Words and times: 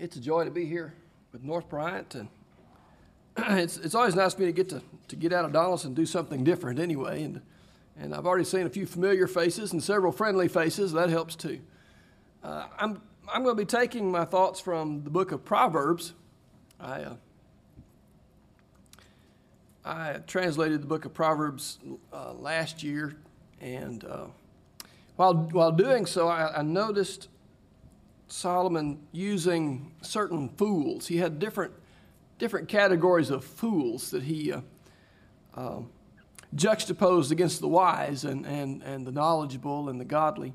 it's 0.00 0.16
a 0.16 0.20
joy 0.20 0.44
to 0.44 0.50
be 0.50 0.64
here 0.64 0.94
with 1.30 1.44
North 1.44 1.68
Bryant, 1.68 2.14
and 2.14 2.28
it's 3.60 3.76
it's 3.76 3.94
always 3.94 4.14
nice 4.14 4.34
for 4.34 4.40
me 4.40 4.46
to 4.46 4.52
get 4.52 4.70
to, 4.70 4.82
to 5.08 5.16
get 5.16 5.32
out 5.32 5.44
of 5.44 5.52
Donaldson 5.52 5.88
and 5.88 5.96
do 5.96 6.06
something 6.06 6.42
different 6.42 6.78
anyway. 6.78 7.22
And 7.22 7.42
and 7.98 8.14
I've 8.14 8.26
already 8.26 8.44
seen 8.44 8.66
a 8.66 8.70
few 8.70 8.86
familiar 8.86 9.26
faces 9.26 9.72
and 9.72 9.82
several 9.82 10.10
friendly 10.10 10.48
faces. 10.48 10.92
That 10.92 11.10
helps 11.10 11.36
too. 11.36 11.60
Uh, 12.42 12.66
I'm 12.78 13.02
I'm 13.32 13.44
going 13.44 13.56
to 13.56 13.62
be 13.62 13.66
taking 13.66 14.10
my 14.10 14.24
thoughts 14.24 14.58
from 14.58 15.04
the 15.04 15.10
book 15.10 15.32
of 15.32 15.44
Proverbs. 15.44 16.14
I 16.80 17.02
uh, 17.02 17.16
I 19.84 20.12
translated 20.26 20.82
the 20.82 20.86
book 20.86 21.04
of 21.04 21.12
Proverbs 21.12 21.78
uh, 22.12 22.32
last 22.32 22.82
year, 22.82 23.16
and 23.60 24.02
uh, 24.04 24.26
while 25.16 25.34
while 25.34 25.72
doing 25.72 26.06
so, 26.06 26.26
I, 26.26 26.60
I 26.60 26.62
noticed 26.62 27.28
Solomon 28.32 28.98
using 29.12 29.92
certain 30.02 30.48
fools. 30.48 31.06
He 31.06 31.16
had 31.16 31.38
different, 31.38 31.72
different 32.38 32.68
categories 32.68 33.30
of 33.30 33.44
fools 33.44 34.10
that 34.10 34.22
he 34.22 34.52
uh, 34.52 34.60
uh, 35.54 35.80
juxtaposed 36.54 37.32
against 37.32 37.60
the 37.60 37.68
wise 37.68 38.24
and, 38.24 38.46
and, 38.46 38.82
and 38.82 39.06
the 39.06 39.12
knowledgeable 39.12 39.88
and 39.88 40.00
the 40.00 40.04
godly. 40.04 40.52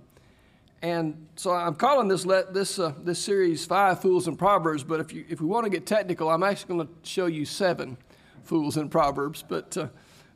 And 0.82 1.28
so 1.36 1.52
I'm 1.52 1.76
calling 1.76 2.08
this, 2.08 2.26
let 2.26 2.54
this, 2.54 2.80
uh, 2.80 2.94
this 3.04 3.20
series 3.20 3.66
Five 3.66 4.02
Fools 4.02 4.28
in 4.28 4.36
Proverbs, 4.36 4.84
but 4.84 5.00
if, 5.00 5.14
you, 5.14 5.26
if 5.30 5.42
we 5.42 5.48
want 5.48 5.64
to 5.64 5.70
get 5.70 5.86
technical, 5.86 6.30
I'm 6.30 6.44
actually 6.44 6.76
going 6.76 6.88
to 6.88 6.94
show 7.04 7.26
you 7.26 7.46
seven 7.46 7.98
fools 8.44 8.78
in 8.78 8.90
Proverbs. 8.90 9.44
But, 9.48 9.76
uh, 9.78 9.88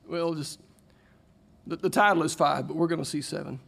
well, 0.08 0.34
just 0.34 0.60
the, 1.68 1.76
the 1.76 1.90
title 1.90 2.24
is 2.24 2.34
five, 2.34 2.68
but 2.68 2.76
we're 2.76 2.88
going 2.88 3.04
to 3.04 3.10
see 3.10 3.22
seven. 3.22 3.60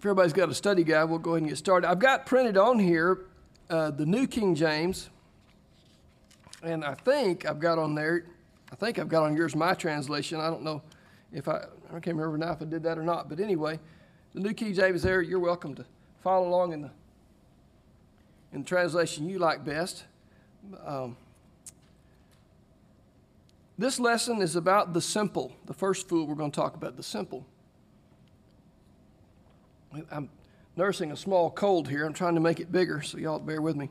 If 0.00 0.06
everybody's 0.06 0.32
got 0.32 0.48
a 0.48 0.54
study 0.54 0.82
guide, 0.82 1.04
we'll 1.04 1.18
go 1.18 1.32
ahead 1.32 1.42
and 1.42 1.50
get 1.50 1.58
started. 1.58 1.86
I've 1.86 1.98
got 1.98 2.24
printed 2.24 2.56
on 2.56 2.78
here 2.78 3.26
uh, 3.68 3.90
the 3.90 4.06
New 4.06 4.26
King 4.26 4.54
James, 4.54 5.10
and 6.62 6.86
I 6.86 6.94
think 6.94 7.44
I've 7.44 7.60
got 7.60 7.78
on 7.78 7.94
there, 7.94 8.24
I 8.72 8.76
think 8.76 8.98
I've 8.98 9.10
got 9.10 9.24
on 9.24 9.36
yours 9.36 9.54
my 9.54 9.74
translation. 9.74 10.40
I 10.40 10.48
don't 10.48 10.62
know 10.62 10.80
if 11.34 11.48
I, 11.48 11.66
I 11.90 12.00
can't 12.00 12.16
remember 12.16 12.38
now 12.38 12.52
if 12.52 12.62
I 12.62 12.64
did 12.64 12.82
that 12.84 12.96
or 12.96 13.02
not, 13.02 13.28
but 13.28 13.40
anyway, 13.40 13.78
the 14.32 14.40
New 14.40 14.54
King 14.54 14.72
James 14.72 15.02
there, 15.02 15.20
you're 15.20 15.38
welcome 15.38 15.74
to 15.74 15.84
follow 16.24 16.48
along 16.48 16.72
in 16.72 16.80
the, 16.80 16.90
in 18.54 18.60
the 18.60 18.66
translation 18.66 19.28
you 19.28 19.38
like 19.38 19.66
best. 19.66 20.04
Um, 20.86 21.14
this 23.76 24.00
lesson 24.00 24.40
is 24.40 24.56
about 24.56 24.94
the 24.94 25.02
simple. 25.02 25.52
The 25.66 25.74
first 25.74 26.08
fool 26.08 26.26
we're 26.26 26.36
going 26.36 26.52
to 26.52 26.56
talk 26.56 26.74
about, 26.74 26.96
the 26.96 27.02
simple. 27.02 27.44
I'm 30.10 30.28
nursing 30.76 31.10
a 31.10 31.16
small 31.16 31.50
cold 31.50 31.88
here. 31.88 32.06
I'm 32.06 32.12
trying 32.12 32.34
to 32.34 32.40
make 32.40 32.60
it 32.60 32.70
bigger, 32.70 33.02
so 33.02 33.18
y'all 33.18 33.38
bear 33.38 33.60
with 33.60 33.76
me. 33.76 33.90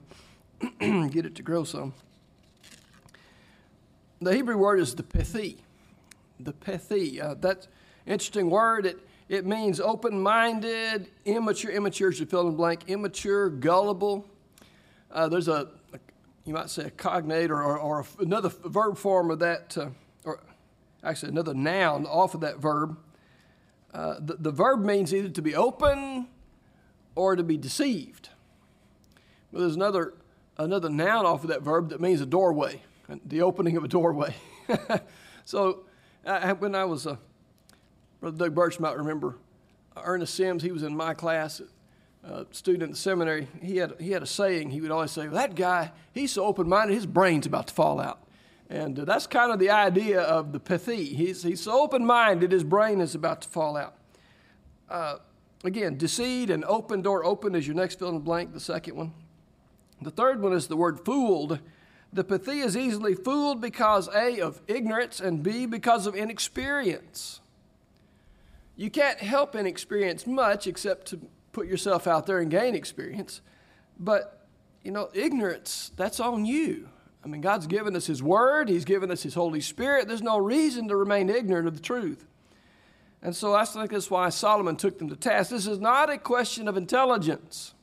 Get 0.79 1.25
it 1.25 1.35
to 1.35 1.43
grow 1.43 1.63
some. 1.63 1.93
The 4.21 4.33
Hebrew 4.33 4.57
word 4.57 4.79
is 4.79 4.95
the 4.95 5.03
pethi. 5.03 5.57
The 6.39 6.53
pethi. 6.53 7.21
Uh, 7.21 7.35
that's 7.39 7.67
interesting 8.05 8.49
word. 8.49 8.85
It, 8.85 8.99
it 9.27 9.45
means 9.45 9.79
open 9.79 10.21
minded, 10.21 11.09
immature. 11.25 11.71
Immature 11.71 12.09
is 12.09 12.19
your 12.19 12.27
fill 12.27 12.47
in 12.47 12.55
blank. 12.55 12.83
Immature, 12.87 13.49
gullible. 13.49 14.25
Uh, 15.11 15.27
there's 15.27 15.47
a, 15.47 15.67
a, 15.93 15.99
you 16.45 16.53
might 16.53 16.69
say, 16.69 16.85
a 16.85 16.89
cognate 16.89 17.51
or, 17.51 17.61
or, 17.61 17.77
or 17.77 18.05
another 18.19 18.49
verb 18.49 18.97
form 18.97 19.31
of 19.31 19.39
that, 19.39 19.77
uh, 19.77 19.89
or 20.23 20.39
actually 21.03 21.29
another 21.29 21.53
noun 21.53 22.05
off 22.05 22.35
of 22.35 22.41
that 22.41 22.57
verb. 22.57 22.97
Uh, 23.93 24.15
the, 24.19 24.35
the 24.35 24.51
verb 24.51 24.83
means 24.83 25.13
either 25.13 25.29
to 25.29 25.41
be 25.41 25.55
open 25.55 26.27
or 27.15 27.35
to 27.35 27.43
be 27.43 27.57
deceived. 27.57 28.29
But 29.51 29.59
there's 29.59 29.75
another, 29.75 30.13
another 30.57 30.89
noun 30.89 31.25
off 31.25 31.43
of 31.43 31.49
that 31.49 31.61
verb 31.61 31.89
that 31.89 31.99
means 31.99 32.21
a 32.21 32.25
doorway, 32.25 32.81
the 33.25 33.41
opening 33.41 33.77
of 33.77 33.83
a 33.83 33.87
doorway. 33.87 34.35
so 35.45 35.85
I, 36.25 36.53
when 36.53 36.75
I 36.75 36.85
was, 36.85 37.07
uh, 37.07 37.17
Brother 38.21 38.37
Doug 38.37 38.55
Birch 38.55 38.79
might 38.79 38.97
remember 38.97 39.37
Ernest 39.97 40.35
Sims, 40.35 40.63
he 40.63 40.71
was 40.71 40.83
in 40.83 40.95
my 40.95 41.13
class, 41.13 41.61
uh, 42.23 42.43
student 42.51 42.83
at 42.83 42.89
the 42.91 42.95
seminary. 42.95 43.47
He 43.61 43.77
had, 43.77 43.95
he 43.99 44.11
had 44.11 44.21
a 44.21 44.27
saying, 44.27 44.69
he 44.69 44.81
would 44.81 44.91
always 44.91 45.11
say, 45.11 45.27
That 45.27 45.55
guy, 45.55 45.91
he's 46.13 46.31
so 46.31 46.45
open 46.45 46.69
minded, 46.69 46.93
his 46.93 47.05
brain's 47.05 47.45
about 47.45 47.67
to 47.67 47.73
fall 47.73 47.99
out. 47.99 48.23
And 48.69 48.99
uh, 48.99 49.05
that's 49.05 49.25
kind 49.25 49.51
of 49.51 49.59
the 49.59 49.71
idea 49.71 50.21
of 50.21 50.51
the 50.51 50.59
pethi. 50.59 51.15
He's, 51.15 51.41
he's 51.43 51.61
so 51.61 51.81
open 51.81 52.05
minded, 52.05 52.51
his 52.51 52.63
brain 52.63 53.01
is 53.01 53.15
about 53.15 53.41
to 53.41 53.49
fall 53.49 53.75
out. 53.75 53.95
Uh, 54.89 55.17
again, 55.63 55.97
deceit 55.97 56.49
and 56.49 56.63
open 56.65 57.01
door. 57.01 57.25
Open 57.25 57.55
is 57.55 57.67
your 57.67 57.75
next 57.75 57.99
fill 57.99 58.09
in 58.09 58.15
the 58.15 58.21
blank, 58.21 58.53
the 58.53 58.59
second 58.59 58.95
one. 58.95 59.13
The 60.01 60.11
third 60.11 60.41
one 60.41 60.53
is 60.53 60.67
the 60.67 60.77
word 60.77 61.03
fooled. 61.03 61.59
The 62.13 62.23
pethi 62.23 62.63
is 62.63 62.77
easily 62.77 63.13
fooled 63.13 63.61
because 63.61 64.07
A, 64.15 64.39
of 64.39 64.61
ignorance, 64.67 65.19
and 65.19 65.43
B, 65.43 65.65
because 65.65 66.07
of 66.07 66.15
inexperience. 66.15 67.41
You 68.75 68.89
can't 68.89 69.19
help 69.19 69.55
inexperience 69.55 70.25
much 70.25 70.65
except 70.65 71.07
to 71.07 71.19
put 71.51 71.67
yourself 71.67 72.07
out 72.07 72.25
there 72.25 72.39
and 72.39 72.49
gain 72.49 72.75
experience. 72.75 73.41
But, 73.99 74.47
you 74.83 74.91
know, 74.91 75.09
ignorance, 75.13 75.91
that's 75.97 76.19
on 76.19 76.45
you. 76.45 76.89
I 77.23 77.27
mean, 77.27 77.41
God's 77.41 77.67
given 77.67 77.95
us 77.95 78.07
His 78.07 78.23
Word, 78.23 78.69
He's 78.69 78.85
given 78.85 79.11
us 79.11 79.23
His 79.23 79.33
Holy 79.33 79.61
Spirit. 79.61 80.07
There's 80.07 80.21
no 80.21 80.37
reason 80.37 80.87
to 80.87 80.95
remain 80.95 81.29
ignorant 81.29 81.67
of 81.67 81.75
the 81.75 81.81
truth. 81.81 82.25
And 83.21 83.35
so 83.35 83.53
I 83.53 83.65
think 83.65 83.91
that's 83.91 84.09
why 84.09 84.29
Solomon 84.29 84.77
took 84.77 84.97
them 84.97 85.09
to 85.09 85.15
task. 85.15 85.49
This 85.49 85.67
is 85.67 85.79
not 85.79 86.09
a 86.09 86.17
question 86.17 86.67
of 86.67 86.77
intelligence. 86.77 87.73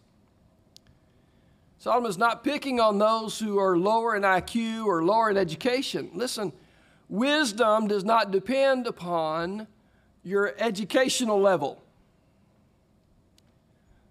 Solomon's 1.79 2.17
not 2.17 2.43
picking 2.43 2.81
on 2.81 2.99
those 2.99 3.39
who 3.39 3.59
are 3.59 3.77
lower 3.77 4.17
in 4.17 4.23
IQ 4.23 4.87
or 4.87 5.05
lower 5.05 5.31
in 5.31 5.37
education. 5.37 6.11
Listen, 6.15 6.53
wisdom 7.09 7.87
does 7.87 8.03
not 8.03 8.31
depend 8.31 8.87
upon 8.87 9.67
your 10.25 10.55
educational 10.59 11.39
level. 11.39 11.83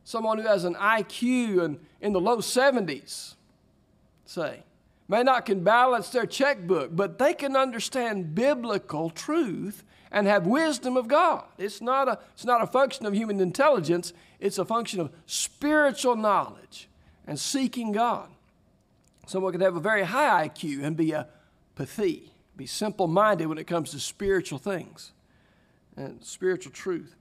Someone 0.03 0.37
who 0.37 0.47
has 0.47 0.63
an 0.63 0.75
IQ 0.75 1.65
in, 1.65 1.79
in 1.99 2.13
the 2.13 2.21
low 2.21 2.37
70s, 2.37 3.33
say, 4.25 4.61
may 5.07 5.23
not 5.23 5.45
can 5.45 5.63
balance 5.63 6.09
their 6.09 6.25
checkbook, 6.25 6.95
but 6.95 7.19
they 7.19 7.33
can 7.33 7.55
understand 7.55 8.33
biblical 8.33 9.09
truth 9.09 9.83
and 10.11 10.27
have 10.27 10.47
wisdom 10.47 10.97
of 10.97 11.07
God. 11.07 11.43
It's 11.57 11.81
not 11.81 12.07
a, 12.07 12.19
it's 12.33 12.45
not 12.45 12.61
a 12.61 12.67
function 12.67 13.05
of 13.05 13.13
human 13.13 13.39
intelligence, 13.39 14.13
it's 14.39 14.57
a 14.57 14.65
function 14.65 14.99
of 14.99 15.11
spiritual 15.25 16.15
knowledge 16.15 16.89
and 17.27 17.39
seeking 17.39 17.91
God. 17.91 18.29
Someone 19.27 19.51
could 19.51 19.61
have 19.61 19.75
a 19.75 19.81
very 19.81 20.03
high 20.03 20.47
IQ 20.47 20.83
and 20.83 20.95
be 20.95 21.11
a 21.11 21.27
pethi, 21.75 22.29
be 22.55 22.65
simple 22.65 23.07
minded 23.07 23.47
when 23.47 23.57
it 23.57 23.67
comes 23.67 23.91
to 23.91 23.99
spiritual 23.99 24.59
things 24.59 25.11
and 25.97 26.23
spiritual 26.23 26.71
truth. 26.71 27.15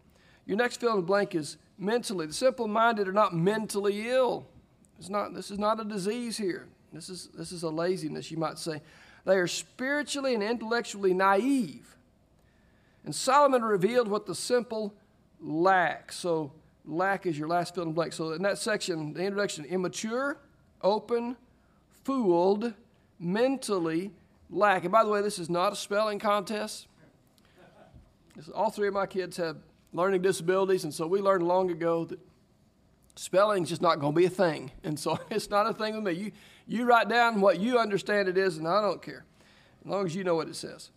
Your 0.47 0.56
next 0.56 0.81
fill 0.81 0.91
in 0.91 0.97
the 0.97 1.03
blank 1.03 1.34
is 1.34 1.56
mentally. 1.78 2.27
The 2.27 2.34
simple 2.34 2.69
minded 2.69 3.09
are 3.09 3.12
not 3.12 3.34
mentally 3.34 4.09
ill. 4.09 4.47
It's 4.99 5.09
not, 5.09 5.34
this 5.34 5.51
is 5.51 5.59
not 5.59 5.81
a 5.81 5.84
disease 5.84 6.37
here. 6.37 6.69
This 6.94 7.09
is, 7.09 7.28
this 7.34 7.50
is 7.50 7.65
a 7.65 7.69
laziness, 7.69 8.31
you 8.31 8.38
might 8.38 8.59
say. 8.59 8.81
They 9.25 9.37
are 9.37 9.49
spiritually 9.49 10.34
and 10.34 10.43
intellectually 10.43 11.12
naive. 11.12 11.97
And 13.05 13.15
Solomon 13.15 13.62
revealed 13.62 14.09
what 14.09 14.27
the 14.27 14.34
simple 14.34 14.94
lack. 15.41 16.12
So, 16.12 16.53
lack 16.87 17.27
is 17.27 17.38
your 17.38 17.49
last 17.49 17.75
fill 17.75 17.84
in 17.84 17.93
blank. 17.93 18.12
So, 18.12 18.33
in 18.33 18.43
that 18.43 18.59
section, 18.59 19.12
the 19.12 19.25
introduction 19.25 19.65
immature, 19.65 20.38
open, 20.83 21.37
fooled, 22.04 22.72
mentally 23.19 24.12
lack. 24.50 24.84
And 24.84 24.93
by 24.93 25.04
the 25.04 25.10
way, 25.10 25.21
this 25.21 25.38
is 25.38 25.50
not 25.50 25.72
a 25.72 25.77
spelling 25.77 26.19
contest. 26.19 26.87
This, 28.37 28.49
all 28.49 28.71
three 28.71 28.88
of 28.88 28.94
my 28.94 29.06
kids 29.06 29.37
have 29.37 29.56
learning 29.93 30.22
disabilities, 30.22 30.84
and 30.84 30.93
so 30.93 31.06
we 31.06 31.21
learned 31.21 31.47
long 31.47 31.71
ago 31.71 32.04
that 32.04 32.19
spelling's 33.16 33.69
just 33.69 33.83
not 33.83 34.01
going 34.01 34.13
to 34.13 34.16
be 34.16 34.27
a 34.27 34.30
thing. 34.30 34.71
And 34.83 34.98
so 34.98 35.19
it's 35.30 35.51
not 35.51 35.69
a 35.69 35.72
thing 35.72 35.95
with 35.95 36.04
me. 36.04 36.24
You, 36.24 36.33
you 36.66 36.84
write 36.84 37.09
down 37.09 37.41
what 37.41 37.61
you 37.61 37.78
understand 37.78 38.28
it 38.28 38.39
is, 38.39 38.57
and 38.59 38.66
I 38.66 38.81
don't 38.81 39.03
care, 39.03 39.25
as 39.84 39.91
long 39.91 40.07
as 40.07 40.15
you 40.15 40.25
know 40.25 40.34
what 40.34 40.49
it 40.49 40.57
says. 40.57 40.91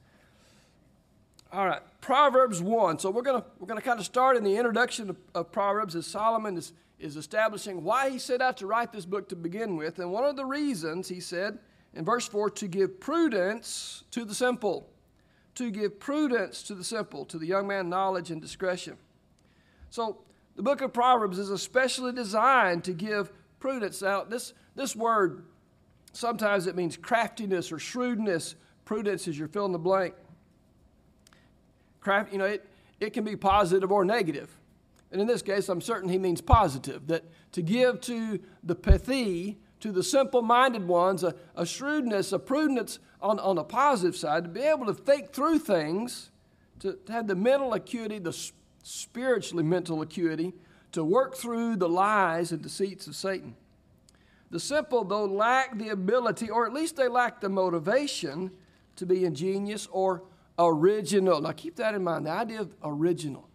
All 1.51 1.65
right, 1.65 1.81
Proverbs 2.01 2.61
1. 2.61 2.99
So 2.99 3.09
we're 3.09 3.21
going 3.21 3.41
to 3.41 3.47
we're 3.59 3.67
gonna 3.67 3.81
kind 3.81 3.99
of 3.99 4.05
start 4.05 4.35
in 4.35 4.43
the 4.43 4.57
introduction 4.57 5.09
of, 5.09 5.17
of, 5.33 5.51
Proverbs 5.51 5.95
as 5.95 6.05
Solomon 6.05 6.57
is, 6.57 6.73
is 6.99 7.15
establishing 7.15 7.83
why 7.83 8.09
he 8.09 8.19
set 8.19 8.41
out 8.41 8.57
to 8.57 8.67
write 8.67 8.91
this 8.91 9.05
book 9.05 9.29
to 9.29 9.35
begin 9.35 9.77
with. 9.77 9.99
And 9.99 10.11
one 10.11 10.25
of 10.25 10.35
the 10.35 10.45
reasons, 10.45 11.07
he 11.07 11.21
said 11.21 11.57
in 11.93 12.03
verse 12.03 12.27
4, 12.27 12.49
to 12.51 12.67
give 12.67 12.99
prudence 12.99 14.03
to 14.11 14.25
the 14.25 14.35
simple. 14.35 14.89
To 15.55 15.71
give 15.71 15.99
prudence 15.99 16.63
to 16.63 16.75
the 16.75 16.83
simple, 16.83 17.25
to 17.25 17.37
the 17.37 17.47
young 17.47 17.65
man 17.65 17.89
knowledge 17.89 18.29
and 18.29 18.41
discretion. 18.41 18.97
So 19.89 20.19
the 20.57 20.63
book 20.63 20.81
of 20.81 20.91
Proverbs 20.91 21.39
is 21.39 21.49
especially 21.49 22.11
designed 22.11 22.83
to 22.83 22.93
give 22.93 23.31
prudence. 23.59 24.01
Now, 24.01 24.23
this, 24.23 24.53
this 24.75 24.95
word, 24.95 25.43
sometimes 26.17 26.65
it 26.65 26.75
means 26.75 26.97
craftiness 26.97 27.71
or 27.71 27.77
shrewdness. 27.77 28.55
Prudence 28.85 29.27
is 29.27 29.37
your 29.37 29.47
fill 29.47 29.65
in 29.65 29.71
the 29.71 29.77
blank. 29.77 30.15
Craft, 31.99 32.31
you 32.31 32.39
know, 32.39 32.45
it, 32.45 32.65
it 32.99 33.13
can 33.13 33.23
be 33.23 33.35
positive 33.35 33.91
or 33.91 34.03
negative. 34.03 34.49
And 35.11 35.21
in 35.21 35.27
this 35.27 35.41
case, 35.41 35.69
I'm 35.69 35.79
certain 35.79 36.09
he 36.09 36.17
means 36.17 36.41
positive, 36.41 37.07
that 37.07 37.23
to 37.51 37.61
give 37.61 38.01
to 38.01 38.39
the 38.63 38.75
pethi, 38.75 39.57
to 39.79 39.91
the 39.91 40.03
simple 40.03 40.41
minded 40.41 40.87
ones, 40.87 41.23
a, 41.23 41.35
a, 41.55 41.65
shrewdness, 41.65 42.31
a 42.31 42.39
prudence 42.39 42.97
on, 43.21 43.39
on 43.39 43.55
the 43.55 43.63
positive 43.63 44.15
side, 44.15 44.43
to 44.43 44.49
be 44.49 44.61
able 44.61 44.87
to 44.87 44.93
think 44.93 45.31
through 45.31 45.59
things, 45.59 46.31
to, 46.79 46.93
to 47.05 47.11
have 47.11 47.27
the 47.27 47.35
mental 47.35 47.73
acuity, 47.73 48.17
the 48.17 48.35
spiritually 48.81 49.63
mental 49.63 50.01
acuity, 50.01 50.53
to 50.93 51.03
work 51.03 51.35
through 51.35 51.75
the 51.75 51.87
lies 51.87 52.51
and 52.51 52.61
deceits 52.61 53.05
of 53.05 53.15
Satan. 53.15 53.55
The 54.49 54.59
simple, 54.59 55.03
though, 55.03 55.25
lack 55.25 55.77
the 55.77 55.89
ability, 55.89 56.49
or 56.49 56.65
at 56.65 56.73
least 56.73 56.95
they 56.95 57.07
lack 57.07 57.41
the 57.41 57.49
motivation 57.49 58.51
to 58.95 59.05
be 59.05 59.25
ingenious 59.25 59.87
or 59.91 60.23
original. 60.57 61.41
Now, 61.41 61.51
keep 61.51 61.75
that 61.75 61.93
in 61.95 62.03
mind 62.03 62.25
the 62.25 62.31
idea 62.31 62.61
of 62.61 62.73
original. 62.83 63.47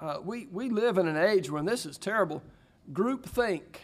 Uh, 0.00 0.18
we, 0.22 0.46
we 0.52 0.68
live 0.68 0.98
in 0.98 1.06
an 1.08 1.16
age 1.16 1.50
when 1.50 1.64
this 1.64 1.86
is 1.86 1.96
terrible. 1.96 2.42
Group 2.92 3.24
think. 3.24 3.80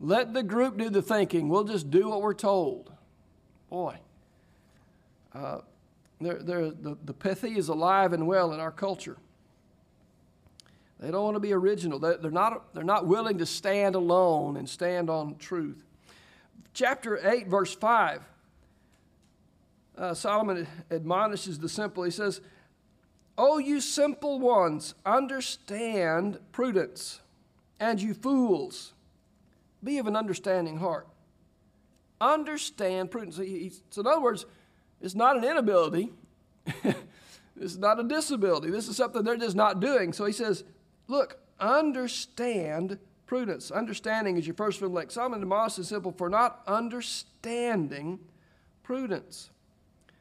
Let 0.00 0.32
the 0.32 0.42
group 0.42 0.78
do 0.78 0.90
the 0.90 1.02
thinking. 1.02 1.48
We'll 1.48 1.64
just 1.64 1.90
do 1.90 2.08
what 2.08 2.22
we're 2.22 2.34
told. 2.34 2.92
Boy, 3.68 3.98
uh, 5.34 5.58
the, 6.20 6.96
the 7.04 7.14
pethi 7.14 7.56
is 7.56 7.68
alive 7.68 8.12
and 8.12 8.26
well 8.26 8.52
in 8.52 8.60
our 8.60 8.72
culture. 8.72 9.18
They 11.00 11.10
don't 11.10 11.24
want 11.24 11.36
to 11.36 11.40
be 11.40 11.52
original. 11.52 11.98
They're, 11.98 12.30
not, 12.30 12.74
they're 12.74 12.82
not 12.82 13.06
willing 13.06 13.38
to 13.38 13.46
stand 13.46 13.94
alone 13.94 14.56
and 14.56 14.68
stand 14.68 15.08
on 15.08 15.36
truth. 15.36 15.84
Chapter 16.74 17.20
8, 17.28 17.46
verse 17.46 17.74
5, 17.74 18.22
uh, 19.96 20.14
Solomon 20.14 20.66
admonishes 20.90 21.58
the 21.58 21.68
simple. 21.68 22.02
He 22.02 22.10
says, 22.10 22.40
Oh, 23.36 23.58
you 23.58 23.80
simple 23.80 24.40
ones, 24.40 24.94
understand 25.06 26.40
prudence, 26.50 27.20
and 27.78 28.02
you 28.02 28.12
fools, 28.12 28.94
be 29.82 29.98
of 29.98 30.08
an 30.08 30.16
understanding 30.16 30.78
heart. 30.78 31.06
Understand 32.20 33.12
prudence. 33.12 33.36
So, 33.90 34.00
in 34.00 34.06
other 34.08 34.20
words, 34.20 34.44
it's 35.00 35.14
not 35.14 35.36
an 35.36 35.44
inability, 35.44 36.10
this 36.82 36.96
is 37.72 37.78
not 37.78 38.00
a 38.00 38.02
disability. 38.02 38.70
This 38.70 38.88
is 38.88 38.96
something 38.96 39.22
they're 39.22 39.36
just 39.36 39.56
not 39.56 39.80
doing. 39.80 40.12
So 40.12 40.24
he 40.24 40.32
says, 40.32 40.64
Look, 41.08 41.38
understand 41.58 42.98
prudence. 43.26 43.70
Understanding 43.70 44.36
is 44.36 44.46
your 44.46 44.54
first 44.54 44.80
one. 44.80 44.92
Like 44.92 45.10
Solomon 45.10 45.40
Demas 45.40 45.78
is 45.78 45.88
simple 45.88 46.12
for 46.12 46.28
not 46.28 46.62
understanding 46.66 48.20
prudence. 48.82 49.50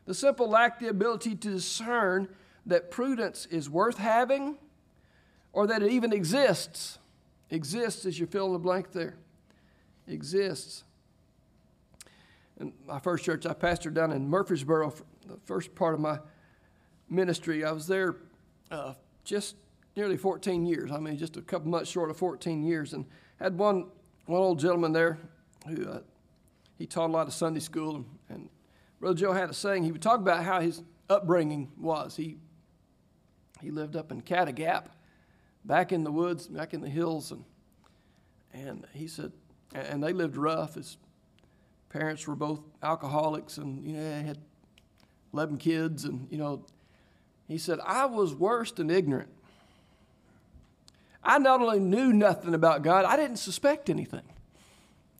The 0.05 0.13
simple 0.13 0.49
lack 0.49 0.79
the 0.79 0.87
ability 0.87 1.31
to 1.31 1.49
discern 1.51 2.29
that 2.65 2.91
prudence 2.91 3.45
is 3.47 3.69
worth 3.69 3.97
having 3.97 4.57
or 5.53 5.67
that 5.67 5.83
it 5.83 5.91
even 5.91 6.13
exists. 6.13 6.97
Exists 7.49 8.05
as 8.05 8.19
you 8.19 8.25
fill 8.25 8.47
in 8.47 8.53
the 8.53 8.59
blank 8.59 8.91
there. 8.91 9.15
Exists. 10.07 10.83
In 12.59 12.73
my 12.85 12.99
first 12.99 13.23
church, 13.23 13.45
I 13.45 13.53
pastored 13.53 13.93
down 13.93 14.11
in 14.11 14.29
Murfreesboro, 14.29 14.93
the 15.27 15.37
first 15.45 15.75
part 15.75 15.93
of 15.93 15.99
my 15.99 16.19
ministry. 17.09 17.63
I 17.63 17.71
was 17.71 17.87
there 17.87 18.15
uh, 18.71 18.93
just 19.23 19.55
nearly 19.97 20.15
14 20.15 20.65
years. 20.65 20.91
I 20.91 20.99
mean, 20.99 21.17
just 21.17 21.35
a 21.35 21.41
couple 21.41 21.69
months 21.69 21.89
short 21.89 22.11
of 22.11 22.17
14 22.17 22.63
years. 22.63 22.93
And 22.93 23.05
had 23.39 23.57
one, 23.57 23.87
one 24.27 24.39
old 24.39 24.59
gentleman 24.59 24.93
there 24.93 25.17
who 25.67 25.89
uh, 25.89 25.99
he 26.77 26.85
taught 26.85 27.09
a 27.09 27.13
lot 27.13 27.27
of 27.27 27.33
Sunday 27.33 27.59
school. 27.59 27.95
And, 27.95 28.05
and 28.29 28.49
Brother 28.99 29.17
Joe 29.17 29.33
had 29.33 29.49
a 29.49 29.53
saying. 29.53 29.83
He 29.83 29.91
would 29.91 30.01
talk 30.01 30.19
about 30.19 30.43
how 30.43 30.61
his 30.61 30.83
upbringing 31.09 31.71
was. 31.77 32.15
He 32.15 32.37
he 33.59 33.71
lived 33.71 33.95
up 33.95 34.11
in 34.11 34.21
Catagap, 34.21 34.85
back 35.65 35.91
in 35.91 36.03
the 36.03 36.11
woods, 36.11 36.47
back 36.47 36.75
in 36.75 36.81
the 36.81 36.89
hills, 36.89 37.31
and 37.31 37.43
and 38.53 38.85
he 38.93 39.07
said, 39.07 39.31
and 39.73 40.03
they 40.03 40.13
lived 40.13 40.37
rough. 40.37 40.75
His 40.75 40.97
parents 41.89 42.27
were 42.27 42.35
both 42.35 42.59
alcoholics, 42.83 43.57
and 43.57 43.83
you 43.83 43.93
know 43.93 44.21
had 44.21 44.37
eleven 45.33 45.57
kids, 45.57 46.05
and 46.05 46.27
you 46.29 46.37
know, 46.37 46.65
he 47.47 47.57
said 47.57 47.79
I 47.83 48.05
was 48.05 48.35
worse 48.35 48.71
than 48.71 48.91
ignorant. 48.91 49.29
I 51.27 51.37
not 51.37 51.61
only 51.61 51.79
knew 51.79 52.13
nothing 52.13 52.55
about 52.55 52.81
God, 52.81 53.05
I 53.05 53.17
didn't 53.17 53.37
suspect 53.37 53.89
anything. 53.89 54.23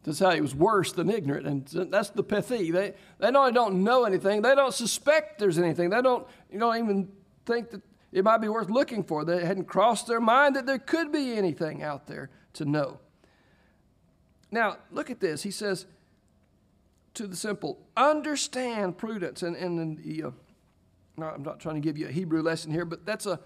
That's 0.04 0.20
how 0.20 0.32
he 0.32 0.40
was 0.40 0.56
worse 0.56 0.94
than 0.94 1.10
ignorant, 1.10 1.46
and 1.46 1.92
that's 1.92 2.12
the 2.12 2.24
pethi. 2.24 2.72
They 2.72 2.94
they 3.20 3.30
not 3.30 3.40
only 3.42 3.52
don't 3.52 3.84
know 3.84 4.06
anything, 4.06 4.42
they 4.42 4.56
don't 4.56 4.74
suspect 4.74 5.38
there's 5.38 5.60
anything. 5.60 5.90
They 5.90 6.02
don't 6.02 6.26
you 6.50 6.60
don't 6.60 6.78
even 6.78 7.12
think 7.46 7.72
that 7.72 7.82
it 8.14 8.24
might 8.24 8.38
be 8.38 8.48
worth 8.48 8.70
looking 8.70 9.04
for. 9.04 9.26
They 9.26 9.46
hadn't 9.46 9.66
crossed 9.66 10.08
their 10.08 10.22
mind 10.22 10.56
that 10.56 10.66
there 10.66 10.80
could 10.80 11.12
be 11.12 11.38
anything 11.38 11.84
out 11.84 12.08
there 12.08 12.30
to 12.54 12.64
know. 12.64 13.00
Now, 14.50 14.78
look 14.92 15.10
at 15.10 15.20
this. 15.20 15.44
He 15.44 15.52
says 15.52 15.86
to 17.16 17.28
the 17.28 17.36
simple, 17.36 17.80
understand 17.98 18.98
prudence. 18.98 19.44
And, 19.44 19.56
and 19.56 20.24
uh, 20.24 20.32
no, 21.18 21.28
I'm 21.28 21.44
not 21.44 21.60
trying 21.60 21.76
to 21.76 21.82
give 21.82 21.98
you 21.98 22.08
a 22.08 22.12
Hebrew 22.12 22.42
lesson 22.42 22.72
here, 22.72 22.86
but 22.86 23.06
that's 23.06 23.26
a, 23.26 23.40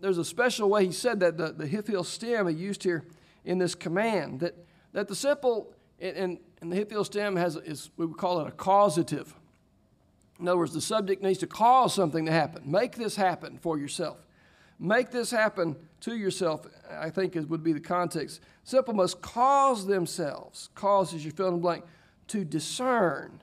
there's 0.00 0.18
a 0.18 0.24
special 0.24 0.68
way 0.68 0.86
he 0.86 0.92
said 0.92 1.20
that, 1.20 1.36
the, 1.36 1.52
the 1.52 1.66
Hiphil 1.66 2.04
stem 2.04 2.48
he 2.48 2.54
used 2.54 2.82
here 2.82 3.04
in 3.44 3.58
this 3.58 3.74
command, 3.74 4.40
that, 4.40 4.54
that 4.92 5.08
the 5.08 5.14
simple, 5.14 5.72
and, 6.00 6.38
and 6.60 6.72
the 6.72 6.84
Hiphil 6.84 7.04
stem 7.04 7.36
has, 7.36 7.56
is, 7.56 7.90
we 7.96 8.06
would 8.06 8.18
call 8.18 8.40
it 8.40 8.48
a 8.48 8.52
causative. 8.52 9.34
In 10.38 10.48
other 10.48 10.58
words, 10.58 10.74
the 10.74 10.80
subject 10.80 11.22
needs 11.22 11.38
to 11.38 11.46
cause 11.46 11.94
something 11.94 12.26
to 12.26 12.32
happen. 12.32 12.70
Make 12.70 12.96
this 12.96 13.16
happen 13.16 13.58
for 13.58 13.78
yourself. 13.78 14.26
Make 14.78 15.10
this 15.10 15.30
happen 15.30 15.76
to 16.00 16.14
yourself, 16.14 16.66
I 16.90 17.08
think 17.08 17.34
would 17.48 17.62
be 17.64 17.72
the 17.72 17.80
context. 17.80 18.40
Simple 18.64 18.92
must 18.92 19.22
cause 19.22 19.86
themselves, 19.86 20.68
causes 20.74 21.24
you 21.24 21.30
fill 21.30 21.48
in 21.48 21.54
the 21.54 21.60
blank, 21.60 21.84
to 22.28 22.44
discern 22.44 23.40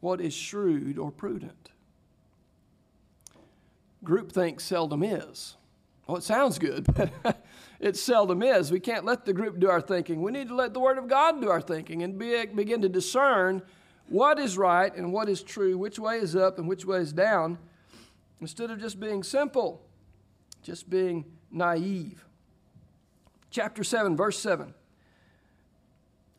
what 0.00 0.20
is 0.20 0.34
shrewd 0.34 0.98
or 0.98 1.12
prudent. 1.12 1.70
Groupthink 4.04 4.60
seldom 4.60 5.02
is. 5.02 5.56
Well, 6.06 6.18
it 6.18 6.22
sounds 6.22 6.58
good, 6.58 6.86
but 6.94 7.44
it 7.80 7.96
seldom 7.96 8.42
is. 8.42 8.70
We 8.70 8.80
can't 8.80 9.04
let 9.04 9.24
the 9.24 9.32
group 9.32 9.58
do 9.58 9.70
our 9.70 9.80
thinking. 9.80 10.22
We 10.22 10.32
need 10.32 10.48
to 10.48 10.54
let 10.54 10.74
the 10.74 10.80
Word 10.80 10.98
of 10.98 11.08
God 11.08 11.40
do 11.40 11.50
our 11.50 11.60
thinking 11.60 12.02
and 12.02 12.18
be, 12.18 12.46
begin 12.46 12.82
to 12.82 12.88
discern 12.88 13.62
what 14.08 14.38
is 14.38 14.58
right 14.58 14.94
and 14.94 15.12
what 15.12 15.28
is 15.28 15.42
true, 15.42 15.78
which 15.78 15.98
way 15.98 16.18
is 16.18 16.36
up 16.36 16.58
and 16.58 16.68
which 16.68 16.84
way 16.84 16.98
is 16.98 17.12
down, 17.12 17.58
instead 18.40 18.70
of 18.70 18.78
just 18.78 19.00
being 19.00 19.22
simple, 19.22 19.80
just 20.62 20.90
being 20.90 21.24
naive. 21.50 22.24
Chapter 23.50 23.84
7, 23.84 24.16
verse 24.16 24.38
7. 24.38 24.74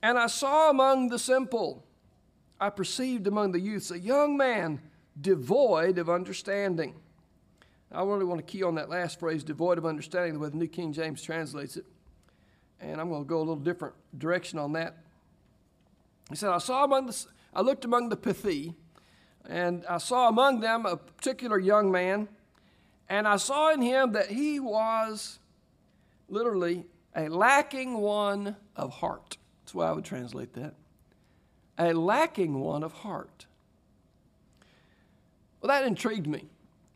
And 0.04 0.20
I 0.20 0.28
saw 0.28 0.70
among 0.70 1.10
the 1.10 1.18
simple, 1.18 1.84
I 2.60 2.70
perceived 2.70 3.26
among 3.26 3.54
the 3.54 3.60
youths 3.60 3.90
a 3.90 3.98
young 3.98 4.38
man 4.38 4.82
devoid 5.20 5.98
of 5.98 6.10
understanding. 6.10 6.94
I 7.96 8.04
really 8.04 8.26
want 8.26 8.46
to 8.46 8.46
key 8.46 8.62
on 8.64 8.76
that 8.76 8.90
last 8.90 9.20
phrase, 9.20 9.44
devoid 9.44 9.78
of 9.78 9.86
understanding, 9.86 10.34
the 10.34 10.40
way 10.40 10.50
the 10.50 10.58
New 10.58 10.68
King 10.68 10.92
James 10.92 11.22
translates 11.22 11.78
it. 11.78 11.86
And 12.82 13.00
I'm 13.00 13.10
going 13.10 13.24
to 13.24 13.28
go 13.28 13.38
a 13.38 13.40
little 13.40 13.56
different 13.56 13.96
direction 14.18 14.60
on 14.60 14.74
that. 14.74 14.98
He 16.30 16.36
said, 16.36 16.50
I 16.50 16.58
saw 16.58 16.84
among 16.84 17.06
the, 17.08 17.26
I 17.54 17.62
looked 17.62 17.86
among 17.86 18.10
the 18.10 18.18
Pethi, 18.18 18.76
and 19.48 19.86
I 19.88 19.98
saw 20.00 20.28
among 20.28 20.60
them 20.60 20.86
a 20.86 20.98
particular 20.98 21.58
young 21.58 21.90
man, 21.90 22.28
and 23.08 23.28
I 23.28 23.38
saw 23.38 23.72
in 23.72 23.82
him 23.82 24.12
that 24.12 24.28
he 24.28 24.60
was 24.60 25.40
literally 26.28 26.86
a 27.16 27.30
lacking 27.30 27.98
one 28.00 28.58
of 28.76 28.96
heart. 28.96 29.38
That's 29.64 29.74
why 29.74 29.88
I 29.88 29.94
would 29.94 30.04
translate 30.04 30.54
that. 30.54 30.74
A 31.78 31.94
lacking 31.94 32.60
one 32.60 32.84
of 32.84 32.92
heart. 32.92 33.46
Well, 35.62 35.70
that 35.70 35.86
intrigued 35.86 36.28
me. 36.28 36.50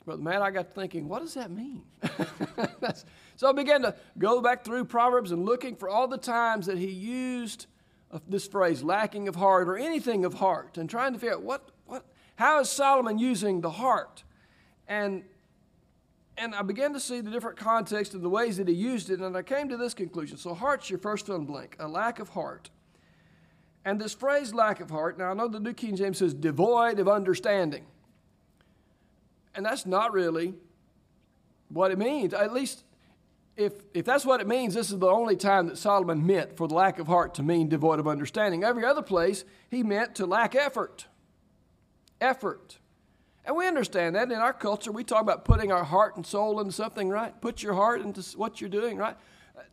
Brother 0.09 0.23
Matt, 0.23 0.41
I 0.41 0.49
got 0.49 0.73
thinking, 0.73 1.07
what 1.07 1.21
does 1.21 1.35
that 1.35 1.51
mean? 1.51 1.83
so 3.35 3.47
I 3.47 3.51
began 3.51 3.83
to 3.83 3.93
go 4.17 4.41
back 4.41 4.63
through 4.65 4.85
Proverbs 4.85 5.31
and 5.31 5.45
looking 5.45 5.75
for 5.75 5.87
all 5.87 6.07
the 6.07 6.17
times 6.17 6.65
that 6.65 6.79
he 6.79 6.87
used 6.87 7.67
this 8.27 8.47
phrase, 8.47 8.81
lacking 8.81 9.27
of 9.27 9.35
heart, 9.35 9.69
or 9.69 9.77
anything 9.77 10.25
of 10.25 10.33
heart, 10.33 10.79
and 10.79 10.89
trying 10.89 11.13
to 11.13 11.19
figure 11.19 11.35
out 11.35 11.43
what, 11.43 11.69
what, 11.85 12.07
how 12.37 12.59
is 12.59 12.71
Solomon 12.71 13.19
using 13.19 13.61
the 13.61 13.69
heart? 13.69 14.23
And, 14.87 15.25
and 16.39 16.55
I 16.55 16.63
began 16.63 16.91
to 16.93 16.99
see 16.99 17.21
the 17.21 17.29
different 17.29 17.57
context 17.59 18.15
and 18.15 18.23
the 18.23 18.29
ways 18.29 18.57
that 18.57 18.67
he 18.67 18.73
used 18.73 19.11
it, 19.11 19.19
and 19.19 19.37
I 19.37 19.43
came 19.43 19.69
to 19.69 19.77
this 19.77 19.93
conclusion. 19.93 20.37
So, 20.37 20.55
heart's 20.55 20.89
your 20.89 20.97
first 20.97 21.27
fill 21.27 21.35
in 21.35 21.45
blank, 21.45 21.75
a 21.77 21.87
lack 21.87 22.17
of 22.17 22.29
heart. 22.29 22.71
And 23.85 24.01
this 24.01 24.15
phrase, 24.15 24.55
lack 24.55 24.79
of 24.79 24.89
heart, 24.89 25.19
now 25.19 25.29
I 25.29 25.35
know 25.35 25.47
the 25.47 25.59
New 25.59 25.73
King 25.73 25.95
James 25.95 26.17
says 26.17 26.33
devoid 26.33 26.97
of 26.97 27.07
understanding. 27.07 27.85
And 29.59 29.65
that's 29.65 29.85
not 29.85 30.13
really 30.13 30.53
what 31.67 31.91
it 31.91 31.97
means. 31.97 32.33
At 32.33 32.53
least 32.53 32.85
if, 33.57 33.73
if 33.93 34.05
that's 34.05 34.25
what 34.25 34.39
it 34.39 34.47
means, 34.47 34.73
this 34.73 34.89
is 34.89 34.99
the 34.99 35.07
only 35.09 35.35
time 35.35 35.67
that 35.67 35.77
Solomon 35.77 36.25
meant 36.25 36.55
for 36.55 36.65
the 36.65 36.75
lack 36.75 36.97
of 36.97 37.07
heart 37.07 37.33
to 37.33 37.43
mean 37.43 37.67
devoid 37.67 37.99
of 37.99 38.07
understanding. 38.07 38.63
Every 38.63 38.85
other 38.85 39.01
place, 39.01 39.43
he 39.69 39.83
meant 39.83 40.15
to 40.15 40.25
lack 40.25 40.55
effort. 40.55 41.07
Effort. 42.21 42.77
And 43.43 43.53
we 43.57 43.67
understand 43.67 44.15
that 44.15 44.31
in 44.31 44.37
our 44.37 44.53
culture. 44.53 44.93
We 44.93 45.03
talk 45.03 45.23
about 45.23 45.43
putting 45.43 45.73
our 45.73 45.83
heart 45.83 46.15
and 46.15 46.25
soul 46.25 46.61
into 46.61 46.71
something, 46.71 47.09
right? 47.09 47.33
Put 47.41 47.61
your 47.61 47.73
heart 47.73 47.99
into 47.99 48.21
what 48.37 48.61
you're 48.61 48.69
doing, 48.69 48.95
right? 48.95 49.17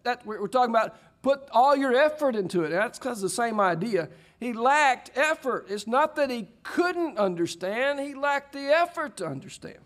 That 0.03 0.27
we're 0.27 0.49
talking 0.49 0.75
about 0.75 0.97
put 1.27 1.49
all 1.51 1.75
your 1.75 1.93
effort 1.93 2.37
into 2.37 2.63
it. 2.63 2.69
That's 2.69 3.01
because 3.01 3.21
the 3.21 3.29
same 3.29 3.59
idea. 3.59 4.09
He 4.39 4.53
lacked 4.53 5.11
effort. 5.17 5.67
It's 5.69 5.89
not 5.89 6.15
that 6.15 6.31
he 6.31 6.47
couldn't 6.63 7.19
understand, 7.19 7.99
he 7.99 8.15
lacked 8.15 8.53
the 8.53 8.69
effort 8.69 9.17
to 9.17 9.27
understand. 9.27 9.79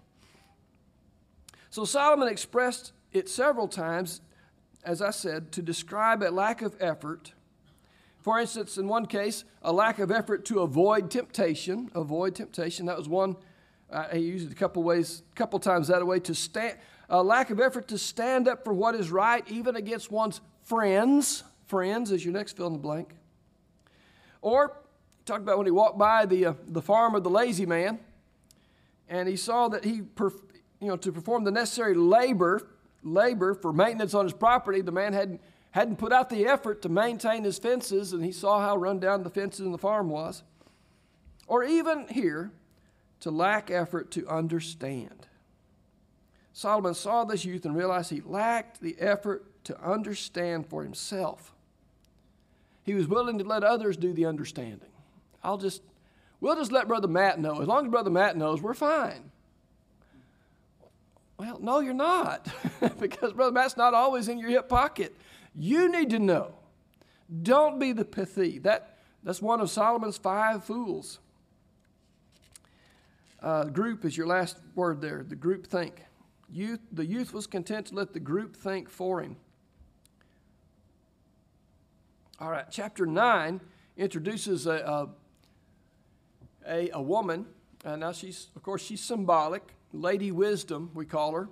So 1.71 1.87
Solomon 1.87 2.29
expressed 2.29 2.93
it 3.15 3.27
several 3.27 3.69
times, 3.69 4.21
as 4.85 5.01
I 5.01 5.13
said, 5.13 5.51
to 5.53 5.63
describe 5.63 6.23
a 6.23 6.29
lack 6.29 6.61
of 6.61 6.77
effort. 6.79 7.33
For 8.19 8.39
instance, 8.39 8.77
in 8.77 8.87
one 8.87 9.07
case, 9.07 9.45
a 9.63 9.73
lack 9.73 9.99
of 9.99 10.11
effort 10.11 10.45
to 10.47 10.61
avoid 10.61 11.11
temptation. 11.11 11.91
Avoid 11.95 12.35
temptation. 12.35 12.85
That 12.85 12.99
was 12.99 13.09
one. 13.09 13.35
Uh, 13.91 14.09
he 14.09 14.19
used 14.19 14.47
it 14.47 14.53
a 14.53 14.57
couple 14.57 14.83
ways, 14.83 15.23
a 15.33 15.37
couple 15.37 15.59
times 15.59 15.89
that 15.89 16.07
way 16.07 16.21
to 16.21 16.35
stand. 16.35 16.77
A 17.09 17.23
lack 17.23 17.49
of 17.49 17.61
effort 17.61 17.89
to 17.89 17.97
stand 17.97 18.47
up 18.47 18.63
for 18.63 18.75
what 18.75 18.95
is 18.95 19.11
right, 19.11 19.43
even 19.51 19.75
against 19.75 20.13
one's 20.13 20.43
friends. 20.63 21.45
Friends 21.67 22.11
is 22.11 22.25
your 22.25 22.35
next 22.35 22.57
fill 22.57 22.67
in 22.67 22.73
the 22.73 22.79
blank. 22.79 23.15
Or 24.43 24.77
talk 25.25 25.41
about 25.41 25.59
when 25.59 25.67
he 25.67 25.71
walked 25.71 25.99
by 25.99 26.27
the 26.27 26.47
uh, 26.47 26.55
the 26.67 26.83
farm 26.83 27.15
of 27.15 27.23
the 27.23 27.31
lazy 27.31 27.67
man, 27.67 28.01
and 29.09 29.29
he 29.29 29.37
saw 29.37 29.69
that 29.69 29.85
he, 29.85 30.01
perf- 30.01 30.43
you 30.81 30.89
know, 30.89 30.97
to 30.97 31.13
perform 31.13 31.45
the 31.45 31.51
necessary 31.51 31.95
labor 31.95 32.69
labor 33.03 33.55
for 33.55 33.73
maintenance 33.73 34.15
on 34.15 34.25
his 34.25 34.33
property, 34.33 34.81
the 34.81 34.93
man 34.93 35.13
hadn't 35.13 35.41
hadn't 35.73 35.97
put 35.97 36.13
out 36.13 36.31
the 36.31 36.47
effort 36.47 36.83
to 36.83 36.89
maintain 36.89 37.45
his 37.45 37.59
fences, 37.59 38.13
and 38.13 38.25
he 38.25 38.33
saw 38.33 38.61
how 38.61 38.77
run 38.77 38.99
down 38.99 39.23
the 39.23 39.31
fences 39.31 39.65
in 39.65 39.73
the 39.73 39.79
farm 39.79 40.09
was. 40.09 40.43
Or 41.47 41.63
even 41.63 42.09
here, 42.09 42.51
to 43.21 43.31
lack 43.31 43.71
effort 43.71 44.11
to 44.13 44.27
understand. 44.29 45.27
Solomon 46.53 46.95
saw 46.95 47.25
this 47.25 47.45
youth 47.45 47.65
and 47.65 47.77
realized 47.77 48.11
he 48.11 48.21
lacked 48.21 48.81
the 48.81 48.97
effort 48.99 49.50
to 49.65 49.81
understand 49.83 50.67
for 50.67 50.83
himself. 50.83 51.55
He 52.83 52.95
was 52.95 53.07
willing 53.07 53.39
to 53.39 53.45
let 53.45 53.63
others 53.63 53.97
do 53.97 54.13
the 54.13 54.27
understanding. 54.27 54.89
I'll 55.43 55.59
just, 55.59 55.83
we'll 56.41 56.57
just 56.57 56.73
let 56.73 56.89
Brother 56.89 57.09
Matt 57.09 57.39
know. 57.39 57.61
As 57.61 57.69
long 57.69 57.87
as 57.87 57.91
Brother 57.91 58.11
Matt 58.11 58.37
knows, 58.37 58.63
we're 58.63 58.75
fine. 58.75 59.31
Well, 61.39 61.59
no, 61.61 61.81
you're 61.81 61.95
not, 61.95 62.49
because 62.99 63.33
Brother 63.33 63.53
Matt's 63.53 63.77
not 63.77 63.95
always 63.95 64.29
in 64.29 64.39
your 64.39 64.51
hip 64.51 64.69
pocket. 64.69 65.17
You 65.55 65.91
need 65.91 66.11
to 66.11 66.19
know. 66.19 66.55
Don't 67.43 67.79
be 67.79 67.93
the 67.93 68.05
pethi. 68.05 68.63
That, 68.63 68.99
that's 69.23 69.41
one 69.41 69.61
of 69.61 69.71
Solomon's 69.71 70.19
five 70.19 70.65
fools. 70.65 71.19
Uh, 73.43 73.65
group 73.65 74.05
is 74.05 74.17
your 74.17 74.27
last 74.27 74.59
word 74.75 75.01
there, 75.01 75.25
the 75.27 75.37
group 75.37 75.67
think. 75.67 76.03
Youth, 76.53 76.81
the 76.93 77.07
youth 77.07 77.33
was 77.33 77.47
content 77.47 77.87
to 77.87 77.95
let 77.95 78.13
the 78.13 78.21
group 78.21 78.57
think 78.57 78.91
for 78.91 79.23
him. 79.23 79.37
All 82.41 82.51
right, 82.51 82.65
chapter 82.71 83.05
9 83.05 83.61
introduces 83.99 84.67
a, 84.67 84.73
a, 84.73 85.09
a, 86.67 86.91
a 86.95 87.03
woman. 87.03 87.45
Uh, 87.85 87.97
now, 87.97 88.13
she's, 88.13 88.47
of 88.57 88.63
course, 88.63 88.83
she's 88.83 89.03
symbolic. 89.03 89.63
Lady 89.93 90.33
Wisdom, 90.33 90.91
we 90.95 91.05
call 91.05 91.33
her. 91.33 91.51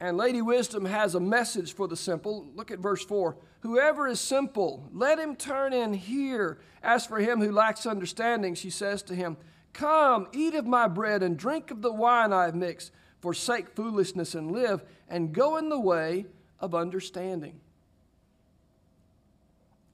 And 0.00 0.16
Lady 0.16 0.40
Wisdom 0.40 0.86
has 0.86 1.14
a 1.14 1.20
message 1.20 1.74
for 1.74 1.86
the 1.86 1.96
simple. 1.96 2.46
Look 2.54 2.70
at 2.70 2.78
verse 2.78 3.04
4. 3.04 3.36
Whoever 3.60 4.08
is 4.08 4.20
simple, 4.20 4.88
let 4.90 5.18
him 5.18 5.36
turn 5.36 5.74
in 5.74 5.92
here. 5.92 6.60
As 6.82 7.04
for 7.04 7.18
him 7.18 7.42
who 7.42 7.52
lacks 7.52 7.84
understanding, 7.84 8.54
she 8.54 8.70
says 8.70 9.02
to 9.02 9.14
him, 9.14 9.36
Come, 9.74 10.28
eat 10.32 10.54
of 10.54 10.64
my 10.66 10.88
bread 10.88 11.22
and 11.22 11.36
drink 11.36 11.70
of 11.70 11.82
the 11.82 11.92
wine 11.92 12.32
I 12.32 12.46
have 12.46 12.54
mixed. 12.54 12.90
Forsake 13.20 13.68
foolishness 13.76 14.34
and 14.34 14.50
live, 14.50 14.82
and 15.10 15.34
go 15.34 15.58
in 15.58 15.68
the 15.68 15.80
way 15.80 16.24
of 16.58 16.74
understanding. 16.74 17.60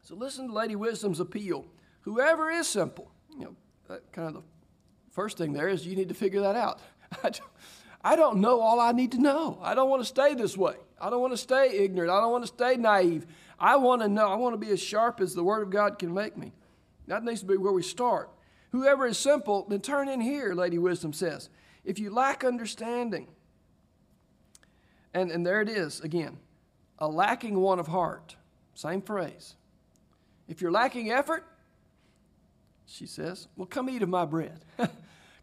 So 0.03 0.15
listen 0.15 0.49
to 0.49 0.53
Lady 0.53 0.77
Wisdom's 0.77 1.21
appeal. 1.21 1.67
Whoever 2.03 2.51
is 2.51 2.67
simple, 2.67 3.11
you 3.31 3.45
know, 3.45 3.57
that 3.89 4.13
kind 4.13 4.29
of 4.29 4.35
the 4.35 4.43
first 5.11 5.39
thing 5.39 5.53
there 5.53 5.69
is 5.69 5.87
you 5.87 5.97
need 5.97 6.09
to 6.09 6.15
figure 6.15 6.41
that 6.41 6.57
out. 6.57 6.81
I 8.03 8.17
don't 8.17 8.39
know 8.39 8.61
all 8.61 8.81
I 8.81 8.93
need 8.93 9.13
to 9.13 9.21
know. 9.21 9.59
I 9.63 9.75
don't 9.75 9.91
want 9.91 10.01
to 10.01 10.07
stay 10.07 10.35
this 10.35 10.57
way. 10.57 10.75
I 11.01 11.11
don't 11.11 11.21
want 11.21 11.35
to 11.35 11.39
stay 11.39 11.79
ignorant. 11.79 12.11
I 12.11 12.21
don't 12.21 12.33
want 12.33 12.45
to 12.45 12.49
stay 12.49 12.77
naive. 12.77 13.27
I 13.59 13.77
want 13.77 14.01
to 14.03 14.09
know. 14.09 14.27
I 14.27 14.37
want 14.37 14.55
to 14.55 14.59
be 14.59 14.73
as 14.73 14.81
sharp 14.81 15.21
as 15.21 15.35
the 15.35 15.45
Word 15.45 15.63
of 15.63 15.71
God 15.71 15.99
can 15.99 16.15
make 16.15 16.37
me. 16.37 16.53
That 17.07 17.25
needs 17.25 17.41
to 17.41 17.47
be 17.47 17.57
where 17.57 17.73
we 17.73 17.83
start. 17.83 18.31
Whoever 18.73 19.07
is 19.07 19.19
simple, 19.19 19.67
then 19.69 19.81
turn 19.81 20.09
in 20.09 20.21
here, 20.21 20.55
Lady 20.55 20.79
Wisdom 20.79 21.13
says. 21.13 21.51
If 21.85 21.99
you 21.99 22.11
lack 22.11 22.45
understanding, 22.45 23.29
and, 25.13 25.31
and 25.31 25.45
there 25.45 25.61
it 25.61 25.69
is 25.69 26.01
again, 26.01 26.39
a 26.99 27.09
lacking 27.09 27.59
one 27.59 27.79
of 27.79 27.89
heart. 27.89 28.37
Same 28.75 29.03
phrase. 29.03 29.57
If 30.51 30.61
you're 30.61 30.73
lacking 30.73 31.13
effort, 31.13 31.47
she 32.85 33.07
says, 33.07 33.47
well, 33.57 33.67
come 33.67 33.89
eat 33.89 34.03
of 34.03 34.09
my 34.09 34.25
bread. 34.25 34.65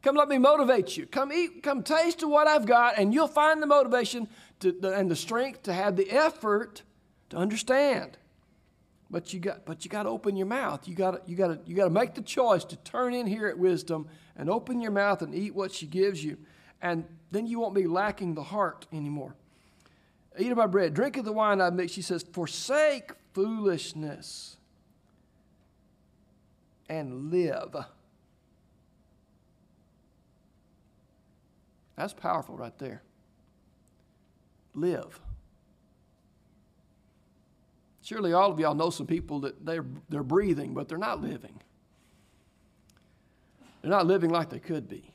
Come 0.04 0.16
let 0.16 0.30
me 0.30 0.38
motivate 0.38 0.96
you. 0.96 1.08
Come 1.08 1.34
eat, 1.34 1.64
come 1.64 1.82
taste 1.82 2.22
of 2.22 2.30
what 2.30 2.48
I've 2.48 2.68
got, 2.68 2.98
and 2.98 3.14
you'll 3.14 3.28
find 3.28 3.62
the 3.62 3.68
motivation 3.68 4.30
to, 4.60 4.94
and 4.94 5.10
the 5.10 5.16
strength 5.16 5.64
to 5.64 5.74
have 5.74 5.96
the 5.96 6.10
effort 6.12 6.84
to 7.30 7.36
understand. 7.36 8.16
But 9.10 9.34
you 9.34 9.40
got, 9.40 9.66
but 9.66 9.84
you 9.84 9.90
got 9.90 10.04
to 10.04 10.10
open 10.10 10.38
your 10.38 10.46
mouth. 10.46 10.88
You 10.88 10.96
got, 10.96 11.26
to, 11.26 11.30
you 11.30 11.36
got 11.36 11.48
to, 11.48 11.60
you 11.66 11.76
got 11.76 11.86
to 11.86 11.90
make 11.90 12.14
the 12.14 12.22
choice 12.22 12.64
to 12.66 12.76
turn 12.78 13.16
in 13.16 13.26
here 13.26 13.48
at 13.48 13.58
wisdom 13.58 14.08
and 14.38 14.50
open 14.50 14.80
your 14.80 14.92
mouth 14.92 15.24
and 15.24 15.34
eat 15.34 15.56
what 15.56 15.74
she 15.74 15.88
gives 15.88 16.24
you, 16.24 16.38
and 16.82 17.06
then 17.32 17.48
you 17.48 17.60
won't 17.60 17.74
be 17.74 17.88
lacking 17.88 18.36
the 18.36 18.44
heart 18.44 18.86
anymore. 18.94 19.36
Eat 20.38 20.52
of 20.52 20.58
my 20.58 20.68
bread, 20.68 20.94
drink 20.94 21.18
of 21.18 21.26
the 21.26 21.34
wine 21.34 21.60
I 21.60 21.72
mix. 21.72 21.92
She 21.92 22.04
says, 22.04 22.24
forsake 22.32 23.12
foolishness 23.34 24.57
and 26.90 27.32
live. 27.32 27.76
That's 31.96 32.14
powerful 32.14 32.56
right 32.56 32.78
there. 32.78 33.02
Live. 34.74 35.20
Surely 38.02 38.32
all 38.32 38.52
of 38.52 38.60
y'all 38.60 38.76
know 38.76 38.90
some 38.90 39.08
people 39.08 39.42
that 39.42 39.66
they're, 39.66 39.86
they're 40.08 40.24
breathing, 40.24 40.74
but 40.74 40.88
they're 40.88 40.98
not 40.98 41.22
living. 41.22 41.60
They're 43.82 43.92
not 43.92 44.06
living 44.06 44.30
like 44.30 44.50
they 44.50 44.60
could 44.60 44.88
be. 44.88 45.12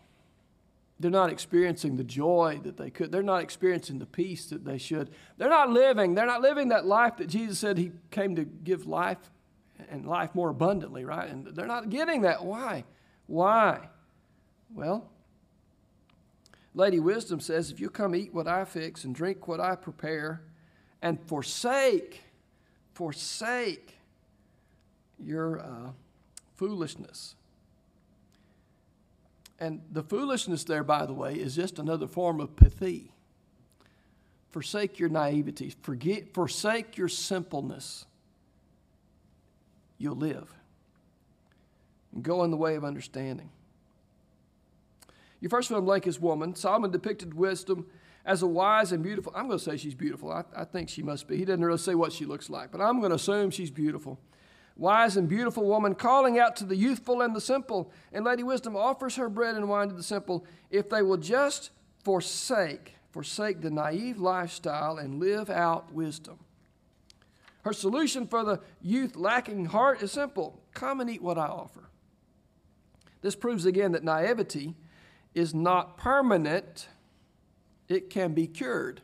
They're 1.00 1.10
not 1.10 1.30
experiencing 1.30 1.96
the 1.96 2.04
joy 2.04 2.60
that 2.64 2.76
they 2.76 2.90
could. 2.90 3.10
They're 3.10 3.22
not 3.22 3.42
experiencing 3.42 3.98
the 3.98 4.06
peace 4.06 4.46
that 4.46 4.64
they 4.64 4.78
should. 4.78 5.10
They're 5.36 5.48
not 5.48 5.70
living. 5.70 6.14
They're 6.14 6.26
not 6.26 6.42
living 6.42 6.68
that 6.68 6.84
life 6.86 7.16
that 7.16 7.28
Jesus 7.28 7.58
said 7.58 7.78
He 7.78 7.92
came 8.10 8.36
to 8.36 8.44
give 8.44 8.86
life 8.86 9.18
and 9.90 10.06
life 10.06 10.34
more 10.34 10.50
abundantly, 10.50 11.04
right? 11.04 11.30
And 11.30 11.46
they're 11.46 11.66
not 11.66 11.90
getting 11.90 12.22
that. 12.22 12.44
Why? 12.44 12.84
Why? 13.26 13.88
Well, 14.74 15.10
Lady 16.74 17.00
Wisdom 17.00 17.40
says, 17.40 17.70
if 17.70 17.80
you 17.80 17.90
come 17.90 18.14
eat 18.14 18.32
what 18.32 18.48
I 18.48 18.64
fix 18.64 19.04
and 19.04 19.14
drink 19.14 19.46
what 19.46 19.60
I 19.60 19.74
prepare, 19.74 20.42
and 21.02 21.20
forsake, 21.26 22.22
forsake 22.94 23.98
your 25.18 25.60
uh, 25.60 25.90
foolishness. 26.54 27.34
And 29.58 29.82
the 29.90 30.02
foolishness 30.02 30.64
there, 30.64 30.82
by 30.82 31.06
the 31.06 31.12
way, 31.12 31.34
is 31.34 31.54
just 31.54 31.78
another 31.78 32.06
form 32.06 32.40
of 32.40 32.56
pethi. 32.56 33.10
Forsake 34.50 34.98
your 34.98 35.08
naivety, 35.08 35.74
forget, 35.82 36.34
forsake 36.34 36.96
your 36.96 37.08
simpleness. 37.08 38.06
You'll 40.02 40.16
live. 40.16 40.52
And 42.12 42.24
go 42.24 42.42
in 42.42 42.50
the 42.50 42.56
way 42.56 42.74
of 42.74 42.84
understanding. 42.84 43.50
Your 45.40 45.48
first 45.48 45.68
film 45.68 45.84
blank 45.84 46.08
is 46.08 46.18
woman. 46.18 46.56
Solomon 46.56 46.90
depicted 46.90 47.34
wisdom 47.34 47.86
as 48.24 48.42
a 48.42 48.48
wise 48.48 48.90
and 48.90 49.00
beautiful. 49.00 49.32
I'm 49.36 49.46
going 49.46 49.60
to 49.60 49.64
say 49.64 49.76
she's 49.76 49.94
beautiful. 49.94 50.32
I, 50.32 50.42
I 50.56 50.64
think 50.64 50.88
she 50.88 51.04
must 51.04 51.28
be. 51.28 51.36
He 51.36 51.44
doesn't 51.44 51.64
really 51.64 51.78
say 51.78 51.94
what 51.94 52.12
she 52.12 52.24
looks 52.24 52.50
like, 52.50 52.72
but 52.72 52.80
I'm 52.80 52.98
going 52.98 53.10
to 53.10 53.16
assume 53.16 53.52
she's 53.52 53.70
beautiful. 53.70 54.18
Wise 54.76 55.16
and 55.16 55.28
beautiful 55.28 55.64
woman 55.68 55.94
calling 55.94 56.36
out 56.36 56.56
to 56.56 56.64
the 56.64 56.74
youthful 56.74 57.22
and 57.22 57.36
the 57.36 57.40
simple. 57.40 57.92
And 58.12 58.24
Lady 58.24 58.42
Wisdom 58.42 58.76
offers 58.76 59.14
her 59.14 59.28
bread 59.28 59.54
and 59.54 59.68
wine 59.68 59.88
to 59.88 59.94
the 59.94 60.02
simple 60.02 60.44
if 60.68 60.90
they 60.90 61.02
will 61.02 61.16
just 61.16 61.70
forsake, 62.02 62.96
forsake 63.12 63.60
the 63.60 63.70
naive 63.70 64.18
lifestyle 64.18 64.98
and 64.98 65.20
live 65.20 65.48
out 65.48 65.92
wisdom. 65.92 66.40
Her 67.62 67.72
solution 67.72 68.26
for 68.26 68.44
the 68.44 68.60
youth 68.80 69.16
lacking 69.16 69.66
heart 69.66 70.02
is 70.02 70.12
simple 70.12 70.60
come 70.74 71.00
and 71.00 71.08
eat 71.08 71.22
what 71.22 71.38
I 71.38 71.46
offer. 71.46 71.88
This 73.20 73.36
proves 73.36 73.66
again 73.66 73.92
that 73.92 74.02
naivety 74.02 74.74
is 75.34 75.54
not 75.54 75.96
permanent, 75.96 76.88
it 77.88 78.10
can 78.10 78.34
be 78.34 78.46
cured. 78.46 79.00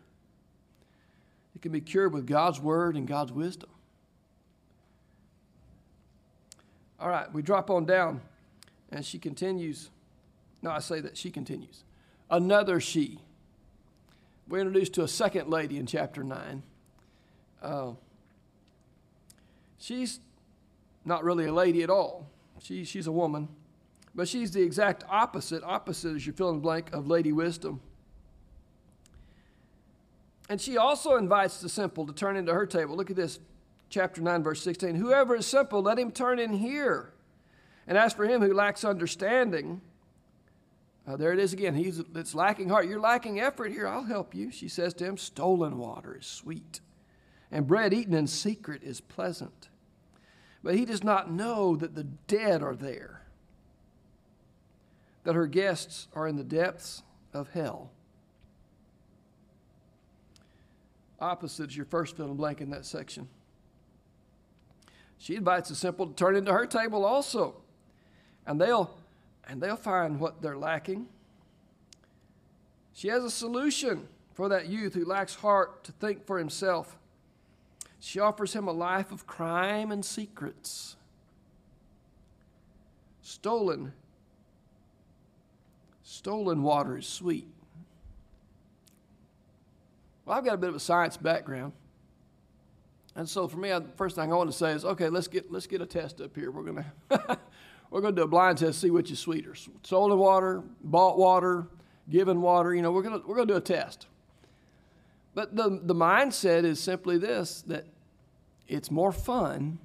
It 1.55 1.63
can 1.63 1.73
be 1.73 1.81
cured 1.81 2.13
with 2.13 2.27
God's 2.27 2.61
word 2.61 2.97
and 2.97 3.07
God's 3.07 3.33
wisdom. 3.33 3.71
All 7.01 7.09
right, 7.09 7.33
we 7.33 7.43
drop 7.43 7.71
on 7.71 7.85
down, 7.85 8.21
and 8.91 9.05
she 9.05 9.19
continues 9.19 9.91
No, 10.63 10.71
I 10.71 10.81
say 10.81 11.01
that 11.01 11.17
she 11.17 11.31
continues. 11.31 11.85
Another 12.29 12.81
she. 12.81 13.21
We're 14.49 14.61
introduced 14.61 14.95
to 14.95 15.03
a 15.05 15.09
second 15.09 15.49
lady 15.49 15.79
in 15.79 15.87
chapter 15.87 16.25
9. 16.25 16.63
Uh, 17.63 17.93
she's 19.79 20.21
not 21.05 21.25
really 21.25 21.47
a 21.47 21.53
lady 21.53 21.83
at 21.83 21.91
all. 21.91 22.29
She, 22.61 22.85
she's 22.85 23.07
a 23.07 23.13
woman, 23.13 23.49
but 24.15 24.29
she's 24.29 24.51
the 24.51 24.63
exact 24.63 25.05
opposite. 25.09 25.63
Opposite 25.65 26.17
is 26.17 26.27
your 26.27 26.35
fill 26.35 26.51
in 26.51 26.57
the 26.57 26.63
blank 26.63 26.93
of 26.93 27.07
Lady 27.07 27.33
Wisdom. 27.33 27.81
And 30.49 30.61
she 30.61 30.77
also 30.77 31.17
invites 31.17 31.61
the 31.61 31.69
simple 31.69 32.07
to 32.07 32.13
turn 32.13 32.37
into 32.37 32.55
her 32.55 32.67
table. 32.67 32.97
Look 32.97 33.11
at 33.11 33.17
this, 33.17 33.39
chapter 33.91 34.21
9, 34.21 34.43
verse 34.43 34.63
16. 34.63 34.95
Whoever 34.95 35.37
is 35.37 35.47
simple, 35.47 35.83
let 35.83 35.99
him 35.99 36.11
turn 36.11 36.39
in 36.39 36.53
here. 36.53 37.13
And 37.87 37.97
as 37.99 38.13
for 38.13 38.25
him 38.25 38.41
who 38.41 38.55
lacks 38.55 38.85
understanding, 38.85 39.83
uh, 41.07 41.17
there 41.17 41.33
it 41.33 41.39
is 41.39 41.53
again. 41.55 41.75
He's 41.75 42.01
it's 42.15 42.35
lacking 42.35 42.69
heart. 42.69 42.87
You're 42.87 43.01
lacking 43.01 43.41
effort 43.41 43.73
here. 43.73 43.87
I'll 43.87 44.05
help 44.05 44.35
you. 44.35 44.51
She 44.51 44.69
says 44.69 44.93
to 44.95 45.05
him, 45.05 45.17
Stolen 45.17 45.79
water 45.79 46.17
is 46.19 46.27
sweet, 46.27 46.81
and 47.51 47.67
bread 47.67 47.95
eaten 47.95 48.15
in 48.15 48.27
secret 48.27 48.83
is 48.83 49.01
pleasant. 49.01 49.69
But 50.63 50.75
he 50.75 50.85
does 50.85 51.05
not 51.05 51.31
know 51.31 51.77
that 51.77 51.95
the 51.95 52.05
dead 52.05 52.63
are 52.63 52.75
there, 52.75 53.23
that 55.25 55.35
her 55.35 55.47
guests 55.47 56.09
are 56.15 56.27
in 56.27 56.37
the 56.37 56.45
depths 56.45 57.03
of 57.33 57.51
hell. 57.51 57.91
Opposite 61.21 61.71
is 61.71 61.77
your 61.77 61.87
first 61.87 62.17
fill 62.17 62.31
in 62.31 62.37
blank 62.37 62.61
in 62.61 62.71
that 62.71 62.85
section. 62.85 63.29
She 65.19 65.35
invites 65.35 65.69
the 65.69 65.75
simple 65.75 66.07
to 66.07 66.15
turn 66.15 66.37
into 66.37 66.53
her 66.53 66.67
table 66.67 67.05
also. 67.05 67.57
And 68.47 68.61
they'll 68.61 68.97
and 69.49 69.63
they'll 69.63 69.77
find 69.77 70.21
what 70.21 70.43
they're 70.43 70.59
lacking. 70.59 71.07
She 72.93 73.09
has 73.09 73.25
a 73.25 73.31
solution 73.31 74.07
for 74.35 74.49
that 74.51 74.69
youth 74.69 74.95
who 74.95 75.05
lacks 75.05 75.35
heart 75.37 75.85
to 75.85 75.93
think 75.93 76.27
for 76.27 76.39
himself. 76.39 76.99
She 78.01 78.21
offers 78.21 78.53
him 78.53 78.69
a 78.69 78.73
life 78.73 79.11
of 79.13 79.27
crime 79.27 79.91
and 79.91 80.05
secrets. 80.05 80.97
Stolen, 83.23 83.93
stolen 86.03 86.63
water 86.63 86.99
is 86.99 87.07
sweet. 87.07 87.49
Well, 90.25 90.37
I've 90.37 90.45
got 90.45 90.55
a 90.55 90.59
bit 90.59 90.69
of 90.69 90.77
a 90.77 90.81
science 90.81 91.17
background. 91.17 91.73
And 93.17 93.29
so 93.29 93.49
for 93.49 93.57
me, 93.57 93.71
the 93.71 93.85
first 93.97 94.15
thing 94.15 94.33
I 94.33 94.37
want 94.37 94.51
to 94.51 94.57
say 94.57 94.73
is, 94.73 94.85
okay, 94.85 95.09
let's 95.09 95.27
get, 95.27 95.51
let's 95.51 95.67
get 95.67 95.83
a 95.83 95.87
test 95.87 96.21
up 96.21 96.37
here. 96.37 96.51
We're 96.51 96.63
going 96.63 96.85
to 97.11 97.39
we're 97.91 98.03
to 98.03 98.13
do 98.13 98.23
a 98.23 98.29
blind 98.29 98.59
test, 98.59 98.81
see 98.81 98.91
which 98.91 99.11
is 99.11 99.19
sweeter. 99.19 99.55
Stolen 99.83 100.19
water, 100.19 100.63
bought 100.85 101.19
water, 101.19 101.67
given 102.09 102.41
water. 102.41 102.75
You 102.75 102.83
know, 102.83 102.93
we're 102.93 103.03
going 103.03 103.21
to, 103.21 103.27
we're 103.27 103.35
going 103.35 103.49
to 103.49 103.55
do 103.55 103.59
a 103.59 103.61
test. 103.61 104.07
But 105.35 105.55
the, 105.55 105.81
the 105.83 105.95
mindset 105.95 106.65
is 106.65 106.81
simply 106.81 107.19
this 107.19 107.63
that 107.63 107.87
it's 108.67 108.91
more 108.91 109.13
fun, 109.13 109.79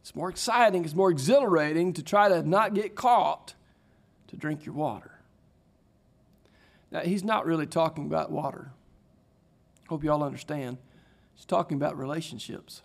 it's 0.00 0.14
more 0.14 0.28
exciting, 0.28 0.84
it's 0.84 0.94
more 0.94 1.10
exhilarating 1.10 1.92
to 1.94 2.02
try 2.02 2.28
to 2.28 2.42
not 2.42 2.74
get 2.74 2.94
caught 2.94 3.54
to 4.28 4.36
drink 4.36 4.66
your 4.66 4.74
water. 4.74 5.12
Now, 6.90 7.00
he's 7.00 7.24
not 7.24 7.46
really 7.46 7.66
talking 7.66 8.06
about 8.06 8.30
water. 8.30 8.70
Hope 9.88 10.04
you 10.04 10.12
all 10.12 10.22
understand. 10.22 10.78
He's 11.34 11.44
talking 11.44 11.76
about 11.76 11.98
relationships. 11.98 12.82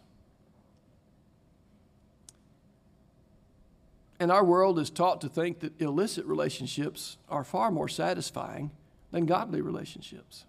And 4.19 4.31
our 4.31 4.43
world 4.43 4.79
is 4.79 4.89
taught 4.89 5.21
to 5.21 5.29
think 5.29 5.59
that 5.59 5.79
illicit 5.79 6.25
relationships 6.25 7.17
are 7.29 7.43
far 7.43 7.71
more 7.71 7.87
satisfying 7.87 8.71
than 9.11 9.25
godly 9.25 9.61
relationships. 9.61 10.45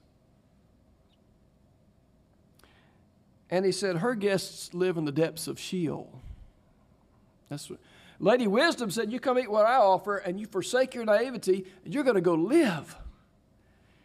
And 3.51 3.65
he 3.65 3.73
said, 3.73 3.97
Her 3.97 4.15
guests 4.15 4.73
live 4.73 4.97
in 4.97 5.05
the 5.05 5.13
depths 5.13 5.49
of 5.49 5.59
Sheol. 5.59 6.21
That's 7.49 7.69
what. 7.69 7.81
Lady 8.21 8.47
Wisdom 8.47 8.91
said, 8.91 9.11
You 9.11 9.19
come 9.19 9.39
eat 9.39 9.51
what 9.51 9.67
I 9.67 9.77
offer, 9.77 10.19
and 10.19 10.39
you 10.39 10.47
forsake 10.47 10.95
your 10.95 11.05
naivety, 11.05 11.67
and 11.85 11.93
you're 11.93 12.05
going 12.05 12.17
to 12.17 12.21
go 12.21 12.35
live. 12.35 12.97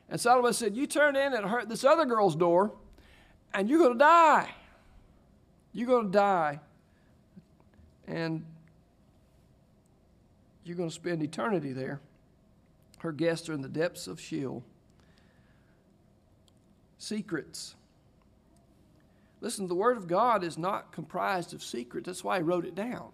And 0.10 0.20
Solomon 0.20 0.54
said, 0.54 0.76
You 0.76 0.88
turn 0.88 1.16
in 1.16 1.34
at 1.34 1.44
her, 1.44 1.66
this 1.66 1.84
other 1.84 2.06
girl's 2.06 2.36
door, 2.36 2.74
and 3.54 3.70
you're 3.70 3.80
going 3.80 3.94
to 3.94 4.00
die. 4.00 4.50
You're 5.74 5.88
going 5.88 6.06
to 6.06 6.12
die. 6.12 6.60
And 8.08 8.46
you're 10.64 10.78
going 10.78 10.90
to 10.90 10.96
spend 10.96 11.22
eternity 11.22 11.74
there. 11.74 12.00
Her 13.00 13.12
guests 13.12 13.50
are 13.50 13.54
in 13.54 13.62
the 13.62 13.70
depths 13.70 14.08
of 14.08 14.20
Sheol. 14.20 14.64
Secrets. 16.98 17.76
Listen, 19.42 19.68
the 19.68 19.76
Word 19.76 19.98
of 19.98 20.08
God 20.08 20.44
is 20.44 20.58
not 20.58 20.92
comprised 20.92 21.54
of 21.54 21.64
secrets. 21.64 22.06
That's 22.06 22.24
why 22.24 22.38
I 22.38 22.42
wrote 22.42 22.66
it 22.66 22.76
down. 22.76 23.10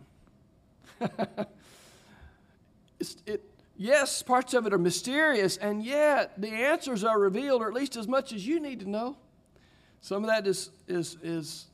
it, 3.25 3.41
yes, 3.75 4.21
parts 4.21 4.53
of 4.53 4.65
it 4.65 4.73
are 4.73 4.77
mysterious, 4.77 5.57
and 5.57 5.84
yet 5.84 6.39
the 6.39 6.49
answers 6.49 7.03
are 7.03 7.19
revealed, 7.19 7.62
or 7.62 7.67
at 7.67 7.73
least 7.73 7.95
as 7.95 8.07
much 8.07 8.34
as 8.34 8.45
you 8.45 8.60
need 8.60 8.79
to 8.81 8.89
know. 8.89 9.17
Some 10.01 10.23
of 10.23 10.29
that 10.29 10.47
is, 10.47 10.71
is, 10.88 11.17
is 11.21 11.65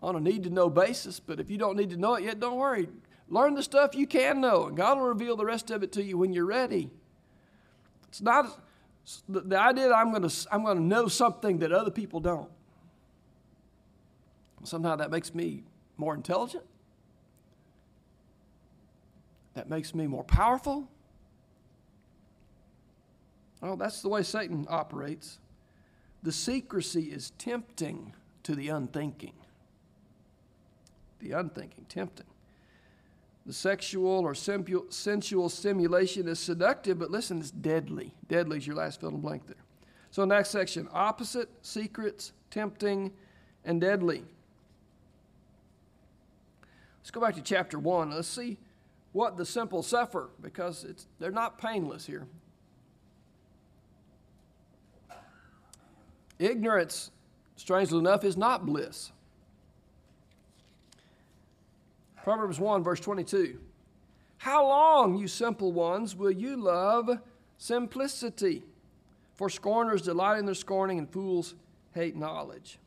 on 0.00 0.16
a 0.16 0.20
need 0.20 0.44
to 0.44 0.50
know 0.50 0.68
basis, 0.68 1.20
but 1.20 1.40
if 1.40 1.50
you 1.50 1.58
don't 1.58 1.76
need 1.76 1.90
to 1.90 1.96
know 1.96 2.14
it 2.14 2.24
yet, 2.24 2.40
don't 2.40 2.56
worry. 2.56 2.88
Learn 3.28 3.54
the 3.54 3.62
stuff 3.62 3.94
you 3.94 4.06
can 4.06 4.40
know, 4.40 4.66
and 4.66 4.76
God 4.76 4.98
will 4.98 5.06
reveal 5.06 5.36
the 5.36 5.46
rest 5.46 5.70
of 5.70 5.82
it 5.82 5.92
to 5.92 6.02
you 6.02 6.18
when 6.18 6.32
you're 6.32 6.44
ready. 6.44 6.90
It's 8.08 8.20
not 8.20 8.60
the, 9.28 9.40
the 9.40 9.58
idea 9.58 9.88
that 9.88 9.96
I'm 9.96 10.10
going 10.10 10.28
to 10.28 10.48
I'm 10.52 10.62
going 10.62 10.76
to 10.76 10.82
know 10.82 11.08
something 11.08 11.58
that 11.58 11.72
other 11.72 11.90
people 11.90 12.20
don't. 12.20 12.50
Somehow 14.64 14.96
that 14.96 15.10
makes 15.10 15.34
me 15.34 15.62
more 15.96 16.14
intelligent. 16.14 16.64
That 19.54 19.68
makes 19.68 19.94
me 19.94 20.06
more 20.06 20.24
powerful. 20.24 20.88
Well, 23.60 23.76
that's 23.76 24.02
the 24.02 24.08
way 24.08 24.22
Satan 24.22 24.66
operates. 24.68 25.38
The 26.22 26.32
secrecy 26.32 27.04
is 27.04 27.30
tempting 27.38 28.14
to 28.42 28.54
the 28.54 28.68
unthinking. 28.68 29.34
The 31.20 31.32
unthinking, 31.32 31.86
tempting. 31.88 32.26
The 33.46 33.52
sexual 33.52 34.20
or 34.20 34.34
sensual 34.34 35.48
stimulation 35.48 36.28
is 36.28 36.38
seductive, 36.38 36.98
but 36.98 37.10
listen, 37.10 37.40
it's 37.40 37.50
deadly. 37.50 38.14
Deadly 38.28 38.56
is 38.58 38.66
your 38.66 38.76
last 38.76 39.00
fill 39.00 39.10
in 39.10 39.20
blank 39.20 39.46
there. 39.46 39.56
So, 40.10 40.24
next 40.24 40.50
section 40.50 40.88
opposite, 40.92 41.50
secrets, 41.60 42.32
tempting, 42.50 43.12
and 43.64 43.80
deadly. 43.80 44.24
Let's 47.04 47.10
go 47.10 47.20
back 47.20 47.34
to 47.34 47.42
chapter 47.42 47.78
1. 47.78 48.12
Let's 48.12 48.26
see 48.26 48.56
what 49.12 49.36
the 49.36 49.44
simple 49.44 49.82
suffer 49.82 50.30
because 50.40 50.84
it's, 50.84 51.06
they're 51.18 51.30
not 51.30 51.58
painless 51.58 52.06
here. 52.06 52.26
Ignorance, 56.38 57.10
strangely 57.56 57.98
enough, 57.98 58.24
is 58.24 58.38
not 58.38 58.64
bliss. 58.64 59.12
Proverbs 62.22 62.58
1, 62.58 62.82
verse 62.82 63.00
22. 63.00 63.58
How 64.38 64.66
long, 64.66 65.18
you 65.18 65.28
simple 65.28 65.72
ones, 65.72 66.16
will 66.16 66.30
you 66.30 66.56
love 66.56 67.18
simplicity? 67.58 68.62
For 69.34 69.50
scorners 69.50 70.00
delight 70.00 70.38
in 70.38 70.46
their 70.46 70.54
scorning, 70.54 70.98
and 70.98 71.10
fools 71.10 71.54
hate 71.92 72.16
knowledge. 72.16 72.78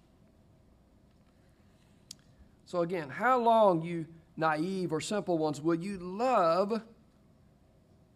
So, 2.67 2.81
again, 2.81 3.09
how 3.09 3.39
long, 3.39 3.81
you 3.81 4.05
naive 4.35 4.93
or 4.93 5.01
simple 5.01 5.39
ones, 5.39 5.59
will 5.59 5.75
you 5.75 5.97
love? 5.97 6.83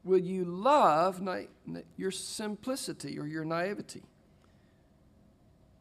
Will 0.04 0.20
you 0.20 0.46
love 0.46 1.22
na- 1.22 1.80
your 1.98 2.12
simplicity 2.12 3.18
or 3.18 3.26
your 3.26 3.44
naivety? 3.44 4.04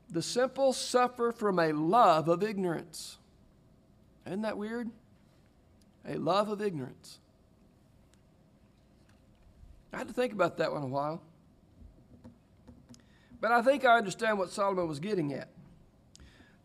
The 0.09 0.23
simple 0.23 0.73
suffer 0.73 1.31
from 1.31 1.59
a 1.59 1.73
love 1.73 2.29
of 2.29 2.43
ignorance. 2.43 3.19
Isn't 4.27 4.43
that 4.43 4.57
weird? 4.57 4.91
a 6.07 6.17
love 6.17 6.49
of 6.49 6.63
ignorance. 6.63 7.19
I 9.93 9.99
had 9.99 10.09
to 10.09 10.15
think 10.15 10.33
about 10.33 10.57
that 10.59 10.73
one 10.73 10.83
a 10.83 10.87
while. 10.87 11.23
But 13.41 13.53
I 13.53 13.63
think 13.63 13.85
I 13.85 13.97
understand 13.97 14.39
what 14.39 14.51
Solomon 14.51 14.87
was 14.87 15.01
getting 15.01 15.33
at. 15.33 15.49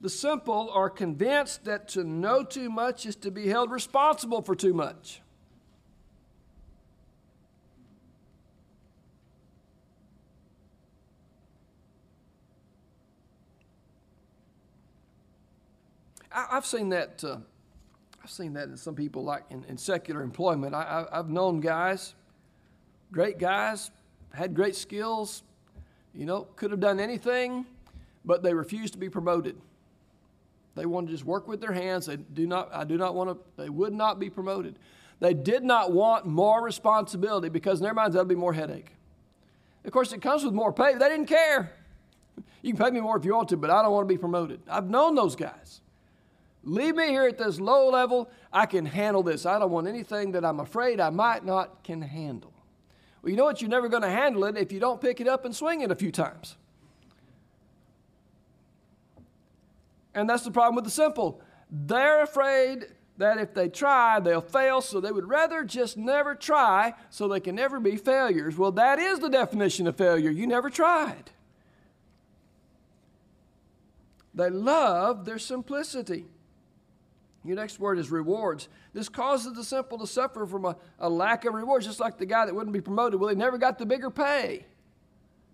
The 0.06 0.12
simple 0.12 0.70
are 0.72 0.92
convinced 0.92 1.66
that 1.66 1.88
to 1.88 2.04
know 2.04 2.44
too 2.44 2.70
much 2.70 3.08
is 3.08 3.16
to 3.16 3.32
be 3.32 3.48
held 3.48 3.72
responsible 3.72 4.44
for 4.44 4.56
too 4.56 4.72
much. 4.72 5.20
I, 16.32 16.46
have 16.52 16.68
seen 16.68 16.90
that. 16.90 17.24
Uh, 17.24 17.38
I've 18.24 18.30
seen 18.30 18.54
that 18.54 18.68
in 18.68 18.78
some 18.78 18.94
people, 18.94 19.24
like 19.24 19.46
in, 19.50 19.66
in 19.68 19.76
secular 19.76 20.22
employment. 20.22 20.76
I, 20.76 21.08
have 21.12 21.32
known 21.32 21.62
guys, 21.62 22.14
great 23.12 23.40
guys, 23.40 23.90
had 24.36 24.54
great 24.54 24.76
skills, 24.76 25.42
you 26.14 26.28
know, 26.28 26.42
could 26.58 26.70
have 26.70 26.80
done 26.80 27.00
anything, 27.00 27.66
but 28.24 28.44
they 28.44 28.54
refused 28.54 28.94
to 28.94 29.00
be 29.00 29.10
promoted. 29.10 29.60
They 30.76 30.86
wanted 30.86 31.08
to 31.08 31.14
just 31.14 31.26
work 31.26 31.48
with 31.48 31.62
their 31.62 31.72
hands. 31.72 32.06
They 32.06 32.18
do 32.18 32.46
not, 32.46 32.70
I 32.74 32.84
do 32.84 32.98
not 32.98 33.16
want 33.16 33.30
to, 33.30 33.62
they 33.62 33.70
would 33.70 33.94
not 33.94 34.20
be 34.20 34.30
promoted. 34.30 34.78
They 35.20 35.34
did 35.34 35.64
not 35.64 35.92
want 35.92 36.26
more 36.26 36.62
responsibility 36.62 37.50
because 37.50 37.80
in 37.80 37.86
their 37.86 37.94
minds 37.94 38.14
that'll 38.14 38.28
be 38.28 38.36
more 38.36 38.54
headache. 38.54 38.92
Of 39.86 39.92
course, 39.92 40.12
it 40.12 40.22
comes 40.22 40.44
with 40.44 40.54
more 40.54 40.74
pay. 40.74 40.94
They 40.94 41.10
didn't 41.10 41.28
care. 41.28 41.72
You 42.62 42.74
can 42.74 42.84
pay 42.84 42.92
me 42.92 43.00
more 43.00 43.16
if 43.16 43.24
you 43.24 43.34
want 43.34 43.50
to, 43.50 43.58
but 43.58 43.70
I 43.70 43.82
don't 43.82 43.92
want 43.92 44.08
to 44.08 44.14
be 44.14 44.18
promoted. 44.18 44.60
I've 44.68 44.90
known 44.90 45.16
those 45.16 45.36
guys. 45.36 45.82
Leave 46.64 46.96
me 46.96 47.10
here 47.10 47.28
at 47.28 47.38
this 47.38 47.60
low 47.60 47.90
level. 47.90 48.30
I 48.52 48.66
can 48.66 48.86
handle 48.86 49.22
this. 49.22 49.46
I 49.46 49.60
don't 49.60 49.70
want 49.70 49.88
anything 49.88 50.32
that 50.32 50.44
I'm 50.44 50.60
afraid 50.60 51.00
I 51.00 51.12
might 51.12 51.46
not 51.46 51.84
can 51.84 52.02
handle. 52.02 52.52
Well, 53.22 53.30
you 53.30 53.38
know 53.38 53.46
what? 53.46 53.62
You're 53.62 53.70
never 53.70 53.88
going 53.88 54.02
to 54.02 54.10
handle 54.10 54.44
it 54.46 54.58
if 54.58 54.72
you 54.72 54.80
don't 54.80 55.00
pick 55.00 55.22
it 55.22 55.28
up 55.28 55.46
and 55.46 55.56
swing 55.56 55.82
it 55.82 55.92
a 55.92 55.96
few 55.96 56.12
times. 56.12 56.58
And 60.16 60.30
that's 60.30 60.44
the 60.44 60.52
problem 60.52 60.76
with 60.76 60.86
the 60.86 60.92
simple. 60.92 61.42
They're 61.70 62.24
afraid 62.24 62.86
that 63.18 63.38
if 63.38 63.54
they 63.54 63.70
try, 63.70 64.20
they'll 64.20 64.42
fail, 64.42 64.82
so 64.82 65.00
they 65.00 65.12
would 65.12 65.28
rather 65.28 65.64
just 65.64 65.98
never 65.98 66.36
try 66.36 66.94
so 67.10 67.28
they 67.28 67.40
can 67.40 67.56
never 67.56 67.80
be 67.80 67.98
failures. 67.98 68.58
Well, 68.58 68.72
that 68.74 68.98
is 68.98 69.20
the 69.20 69.30
definition 69.30 69.88
of 69.88 69.96
failure. 69.98 70.30
You 70.30 70.48
never 70.48 70.70
tried. 70.70 71.32
They 74.34 74.50
love 74.50 75.26
their 75.26 75.40
simplicity. 75.40 76.26
Your 77.46 77.56
next 77.56 77.80
word 77.80 78.00
is 78.00 78.10
rewards. 78.10 78.68
This 78.94 79.08
causes 79.08 79.54
the 79.54 79.64
simple 79.64 79.98
to 80.00 80.08
suffer 80.08 80.46
from 80.46 80.66
a, 80.66 80.76
a 81.00 81.10
lack 81.10 81.46
of 81.46 81.54
rewards, 81.54 81.86
just 81.86 82.00
like 82.00 82.18
the 82.18 82.26
guy 82.26 82.46
that 82.46 82.56
wouldn't 82.56 82.74
be 82.74 82.82
promoted. 82.82 83.20
Well, 83.20 83.30
he 83.30 83.36
never 83.36 83.58
got 83.58 83.78
the 83.78 83.86
bigger 83.86 84.10
pay 84.10 84.66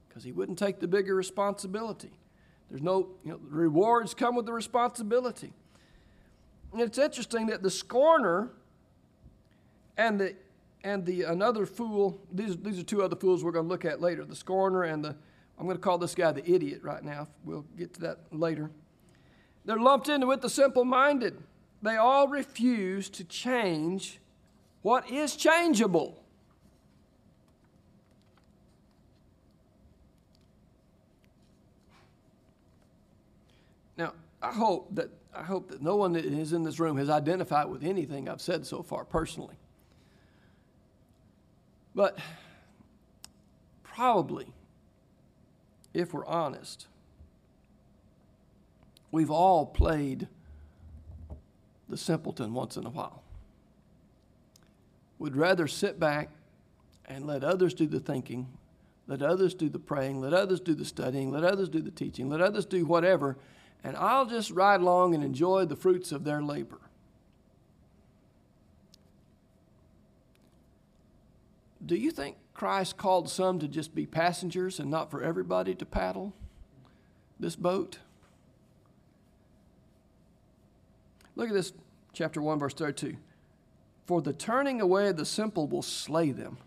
because 0.08 0.24
he 0.24 0.32
wouldn't 0.32 0.58
take 0.58 0.80
the 0.80 0.88
bigger 0.88 1.14
responsibility. 1.14 2.12
There's 2.72 2.82
no, 2.82 3.10
you 3.24 3.32
know, 3.32 3.40
rewards 3.48 4.16
come 4.16 4.36
with 4.36 4.48
the 4.48 4.54
responsibility. 4.54 5.54
And 6.74 6.82
it's 6.82 6.98
interesting 6.98 7.46
that 7.48 7.62
the 7.62 7.70
scorner 7.70 8.50
and 9.98 10.20
the 10.20 10.36
and 10.84 11.06
the 11.06 11.24
another 11.24 11.68
fool, 11.68 12.20
these, 12.32 12.58
these 12.58 12.80
are 12.80 12.84
two 12.84 13.04
other 13.04 13.16
fools 13.16 13.44
we're 13.44 13.52
going 13.52 13.66
to 13.66 13.70
look 13.70 13.86
at 13.86 14.02
later. 14.02 14.26
The 14.26 14.36
scorner 14.36 14.82
and 14.82 15.06
the, 15.06 15.16
I'm 15.60 15.66
going 15.66 15.78
to 15.78 15.82
call 15.82 16.00
this 16.00 16.16
guy 16.16 16.32
the 16.32 16.50
idiot 16.50 16.82
right 16.82 17.04
now. 17.04 17.28
We'll 17.46 17.66
get 17.78 17.94
to 17.96 18.02
that 18.02 18.18
later. 18.32 18.72
They're 19.64 19.78
lumped 19.78 20.10
into 20.10 20.26
with 20.26 20.42
the 20.42 20.50
simple 20.50 20.84
minded 20.84 21.38
they 21.82 21.96
all 21.96 22.28
refuse 22.28 23.10
to 23.10 23.24
change 23.24 24.20
what 24.82 25.10
is 25.10 25.36
changeable. 25.36 26.24
Now, 33.98 34.14
I 34.42 34.52
hope 34.52 34.96
that 34.96 35.10
I 35.34 35.44
hope 35.44 35.70
that 35.70 35.82
no 35.82 35.96
one 35.96 36.14
that 36.14 36.26
is 36.26 36.52
in 36.52 36.64
this 36.64 36.80
room 36.80 36.98
has 36.98 37.10
identified 37.10 37.68
with 37.68 37.84
anything 37.84 38.28
I've 38.28 38.42
said 38.42 38.66
so 38.66 38.84
far 38.84 39.06
personally. 39.06 39.56
But 41.96 42.20
probably, 43.84 44.54
if 45.94 46.14
we're 46.14 46.26
honest, 46.26 46.88
we've 49.12 49.32
all 49.32 49.66
played 49.66 50.28
the 51.88 51.98
simpleton 51.98 52.54
once 52.54 52.78
in 52.78 52.86
a 52.86 52.90
while. 52.90 53.24
We'd 55.20 55.36
rather 55.36 55.68
sit 55.68 56.00
back 56.00 56.30
and 57.06 57.28
let 57.28 57.44
others 57.44 57.74
do 57.74 57.86
the 57.86 58.00
thinking, 58.00 58.48
let 59.08 59.22
others 59.22 59.54
do 59.54 59.70
the 59.70 59.80
praying, 59.80 60.22
let 60.22 60.34
others 60.34 60.60
do 60.60 60.74
the 60.74 60.86
studying, 60.86 61.32
let 61.32 61.44
others 61.44 61.70
do 61.70 61.82
the 61.82 61.92
teaching, 61.92 62.30
let 62.30 62.42
others 62.42 62.66
do 62.66 62.86
whatever, 62.86 63.38
and 63.84 63.98
I'll 63.98 64.26
just 64.26 64.52
ride 64.52 64.82
along 64.82 65.16
and 65.16 65.24
enjoy 65.24 65.66
the 65.66 65.76
fruits 65.76 66.12
of 66.12 66.24
their 66.24 66.42
labor. 66.42 66.80
Do 71.84 71.96
you 71.96 72.12
think 72.12 72.38
Christ 72.54 72.98
called 72.98 73.30
some 73.30 73.60
to 73.60 73.68
just 73.68 73.96
be 73.96 74.06
passengers 74.06 74.80
and 74.80 74.92
not 74.92 75.10
for 75.10 75.24
everybody 75.24 75.74
to 75.76 75.86
paddle 75.86 76.34
this 77.40 77.56
boat? 77.56 77.98
Look 81.36 81.50
at 81.50 81.56
this, 81.56 81.74
chapter 82.14 82.42
1, 82.42 82.60
verse 82.60 82.76
32. 82.76 83.18
For 84.06 84.22
the 84.22 84.34
turning 84.34 84.80
away 84.80 85.08
of 85.08 85.18
the 85.18 85.26
simple 85.26 85.68
will 85.68 85.82
slay 85.82 86.32
them. 86.32 86.58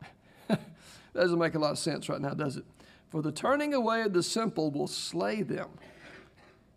that 0.48 0.60
doesn't 1.14 1.38
make 1.38 1.54
a 1.54 1.58
lot 1.58 1.70
of 1.72 1.78
sense 1.78 2.08
right 2.08 2.20
now, 2.20 2.34
does 2.34 2.56
it? 2.58 2.64
For 3.10 3.22
the 3.22 3.32
turning 3.32 3.74
away 3.74 4.02
of 4.02 4.12
the 4.12 4.22
simple 4.22 4.70
will 4.70 4.86
slay 4.86 5.42
them, 5.42 5.68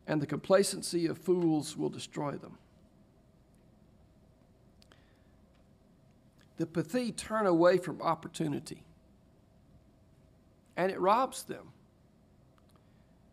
and 0.08 0.22
the 0.22 0.26
complacency 0.26 1.06
of 1.06 1.17
fools 1.19 1.78
will 1.78 1.89
destroy 1.89 2.32
them. 2.32 2.58
The 6.58 6.65
Pethi 6.65 7.15
turn 7.15 7.46
away 7.46 7.78
from 7.78 8.02
opportunity, 8.02 8.84
and 10.76 10.91
it 10.91 11.00
robs 11.00 11.43
them. 11.43 11.72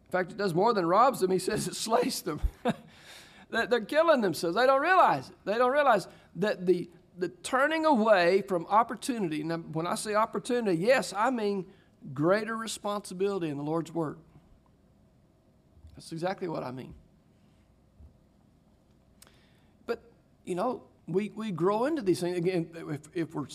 In 0.09 0.13
fact, 0.13 0.33
it 0.33 0.37
does 0.37 0.53
more 0.53 0.75
than 0.75 0.85
robs 0.85 1.21
them, 1.21 1.31
he 1.31 1.39
says 1.39 1.69
it 1.69 1.77
slays 1.77 2.21
them. 2.21 2.41
They're 3.51 3.81
killing 3.81 4.21
themselves. 4.21 4.57
They 4.57 4.67
don't 4.67 4.81
realize 4.81 5.31
it. 5.31 5.37
They 5.45 5.59
don't 5.59 5.73
realize 5.73 6.07
that 6.37 6.67
the, 6.67 6.89
the 7.19 7.29
turning 7.29 7.85
away 7.85 8.43
from 8.43 8.67
opportunity, 8.67 9.43
now 9.43 9.57
when 9.57 9.87
I 9.87 9.95
say 9.97 10.15
opportunity, 10.15 10.79
yes, 10.79 11.13
I 11.17 11.31
mean 11.31 11.67
greater 12.15 12.57
responsibility 12.57 13.49
in 13.49 13.57
the 13.57 13.63
Lord's 13.63 13.93
work. 13.93 14.19
That's 15.97 16.13
exactly 16.13 16.49
what 16.49 16.63
I 16.63 16.71
mean. 16.71 16.95
But, 19.87 20.01
you 20.45 20.55
know, 20.55 20.83
we, 21.07 21.31
we 21.35 21.51
grow 21.51 21.85
into 21.85 22.03
these 22.03 22.21
things. 22.21 22.39
Again, 22.39 22.69
if, 22.91 23.01
if 23.15 23.35
we're 23.35 23.49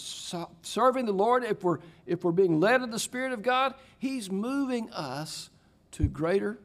serving 0.62 1.06
the 1.06 1.14
Lord, 1.14 1.44
if 1.44 1.64
we're, 1.64 1.80
if 2.06 2.24
we're 2.24 2.32
being 2.32 2.60
led 2.60 2.82
of 2.82 2.92
the 2.92 3.00
Spirit 3.00 3.32
of 3.32 3.42
God, 3.42 3.74
He's 3.98 4.30
moving 4.30 4.92
us 4.92 5.50
to 5.92 6.08
greater 6.08 6.60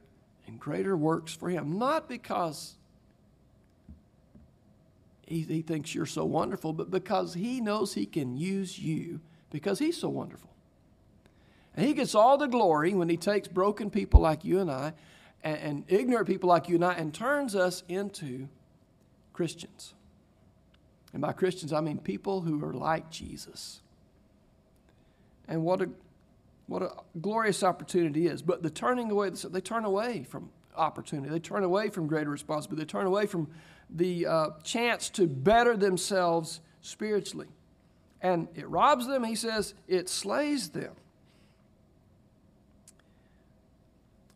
and 0.47 0.59
greater 0.59 0.97
works 0.97 1.35
for 1.35 1.49
Him. 1.49 1.79
Not 1.79 2.09
because 2.09 2.75
he, 5.31 5.43
he 5.43 5.63
thinks 5.63 5.95
you're 5.95 6.07
so 6.07 6.25
wonderful, 6.25 6.73
but 6.73 6.91
because 6.91 7.35
he 7.35 7.61
knows 7.61 7.95
he 7.95 8.05
can 8.05 8.37
use 8.37 8.79
you 8.79 9.21
because 9.51 9.79
he's 9.79 9.97
so 9.97 10.09
wonderful. 10.09 10.51
And 11.77 11.87
he 11.87 11.95
gets 11.95 12.15
all 12.15 12.37
the 12.37 12.47
glory 12.47 12.95
when 12.95 13.09
he 13.09 13.17
takes 13.17 13.49
broken 13.49 13.91
people 13.91 14.21
like 14.21 14.45
you 14.45 14.61
and 14.61 14.71
I 14.71 14.93
and, 15.43 15.59
and 15.59 15.85
ignorant 15.89 16.27
people 16.27 16.49
like 16.49 16.69
you 16.69 16.75
and 16.77 16.85
I 16.85 16.95
and 16.95 17.15
turns 17.15 17.55
us 17.55 17.83
into 17.89 18.49
Christians. 19.33 19.95
And 21.13 21.23
by 21.23 21.33
Christians, 21.33 21.73
I 21.73 21.81
mean 21.81 21.99
people 21.99 22.41
who 22.41 22.63
are 22.65 22.73
like 22.73 23.11
Jesus. 23.11 23.81
And 25.49 25.65
what 25.65 25.83
a, 25.83 25.89
what 26.67 26.83
a 26.83 26.93
glorious 27.21 27.63
opportunity 27.63 28.27
is. 28.27 28.43
But 28.43 28.63
the 28.63 28.71
turning 28.71 29.11
away, 29.11 29.31
they 29.31 29.61
turn 29.61 29.85
away 29.85 30.25
from 30.25 30.51
opportunity. 30.77 31.31
They 31.31 31.41
turn 31.41 31.65
away 31.65 31.89
from 31.89 32.07
greater 32.07 32.31
responsibility. 32.31 32.85
They 32.85 32.91
turn 32.91 33.07
away 33.07 33.27
from 33.27 33.49
the 33.89 34.27
uh, 34.27 34.51
chance 34.63 35.11
to 35.11 35.27
better 35.27 35.77
themselves 35.77 36.61
spiritually. 36.81 37.49
And 38.23 38.49
it 38.55 38.69
robs 38.69 39.07
them, 39.07 39.25
he 39.25 39.35
says, 39.35 39.75
it 39.89 40.09
slays 40.09 40.69
them. 40.71 40.93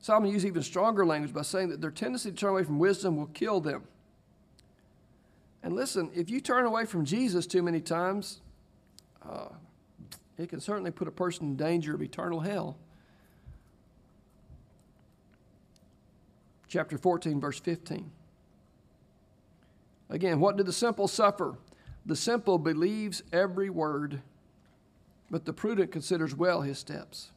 Solomon 0.05 0.31
uses 0.31 0.45
even 0.45 0.63
stronger 0.63 1.07
language 1.07 1.33
by 1.33 1.41
saying 1.41 1.71
that 1.71 1.81
their 1.81 1.91
tendency 1.91 2.31
to 2.31 2.37
turn 2.37 2.51
away 2.51 2.63
from 2.63 2.79
wisdom 2.79 3.17
will 3.17 3.29
kill 3.29 3.59
them. 3.59 3.85
And 5.63 5.75
listen, 5.75 6.11
if 6.15 6.29
you 6.29 6.43
turn 6.43 6.67
away 6.67 6.85
from 6.85 7.07
Jesus 7.07 7.47
too 7.47 7.63
many 7.63 7.81
times, 7.81 8.43
uh, 9.27 9.49
it 10.37 10.51
can 10.51 10.61
certainly 10.61 10.91
put 10.91 11.09
a 11.09 11.11
person 11.11 11.47
in 11.47 11.57
danger 11.57 11.95
of 11.95 12.03
eternal 12.03 12.41
hell. 12.41 12.77
Chapter 16.69 16.99
14, 16.99 17.41
verse 17.41 17.59
15. 17.61 18.11
Again, 20.11 20.39
what 20.39 20.59
do 20.59 20.65
the 20.65 20.73
simple 20.75 21.09
suffer? 21.09 21.57
The 22.05 22.15
simple 22.15 22.59
believes 22.59 23.23
every 23.33 23.71
word, 23.71 24.21
but 25.31 25.47
the 25.47 25.55
prudent 25.55 25.93
considers 25.93 26.35
well 26.35 26.61
his 26.61 26.79
steps. 26.79 27.31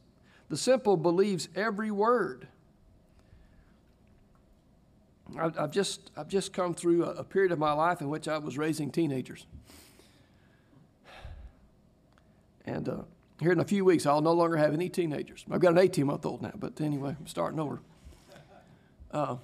The 0.50 0.58
simple 0.58 0.98
believes 0.98 1.48
every 1.56 1.90
word. 1.90 2.46
I've 5.36 5.70
just, 5.70 6.10
I've 6.16 6.28
just 6.28 6.52
come 6.52 6.74
through 6.74 7.04
a 7.04 7.24
period 7.24 7.52
of 7.52 7.58
my 7.58 7.72
life 7.72 8.00
in 8.00 8.08
which 8.08 8.28
I 8.28 8.38
was 8.38 8.56
raising 8.56 8.90
teenagers. 8.90 9.46
And 12.64 12.88
uh, 12.88 13.02
here 13.40 13.52
in 13.52 13.60
a 13.60 13.64
few 13.64 13.84
weeks, 13.84 14.06
I'll 14.06 14.20
no 14.20 14.32
longer 14.32 14.56
have 14.56 14.74
any 14.74 14.88
teenagers. 14.88 15.44
I've 15.50 15.60
got 15.60 15.72
an 15.72 15.78
18 15.78 16.06
month 16.06 16.24
old 16.26 16.42
now, 16.42 16.52
but 16.54 16.80
anyway, 16.80 17.16
I'm 17.18 17.26
starting 17.26 17.60
over. 17.60 17.80
Uh, 19.10 19.36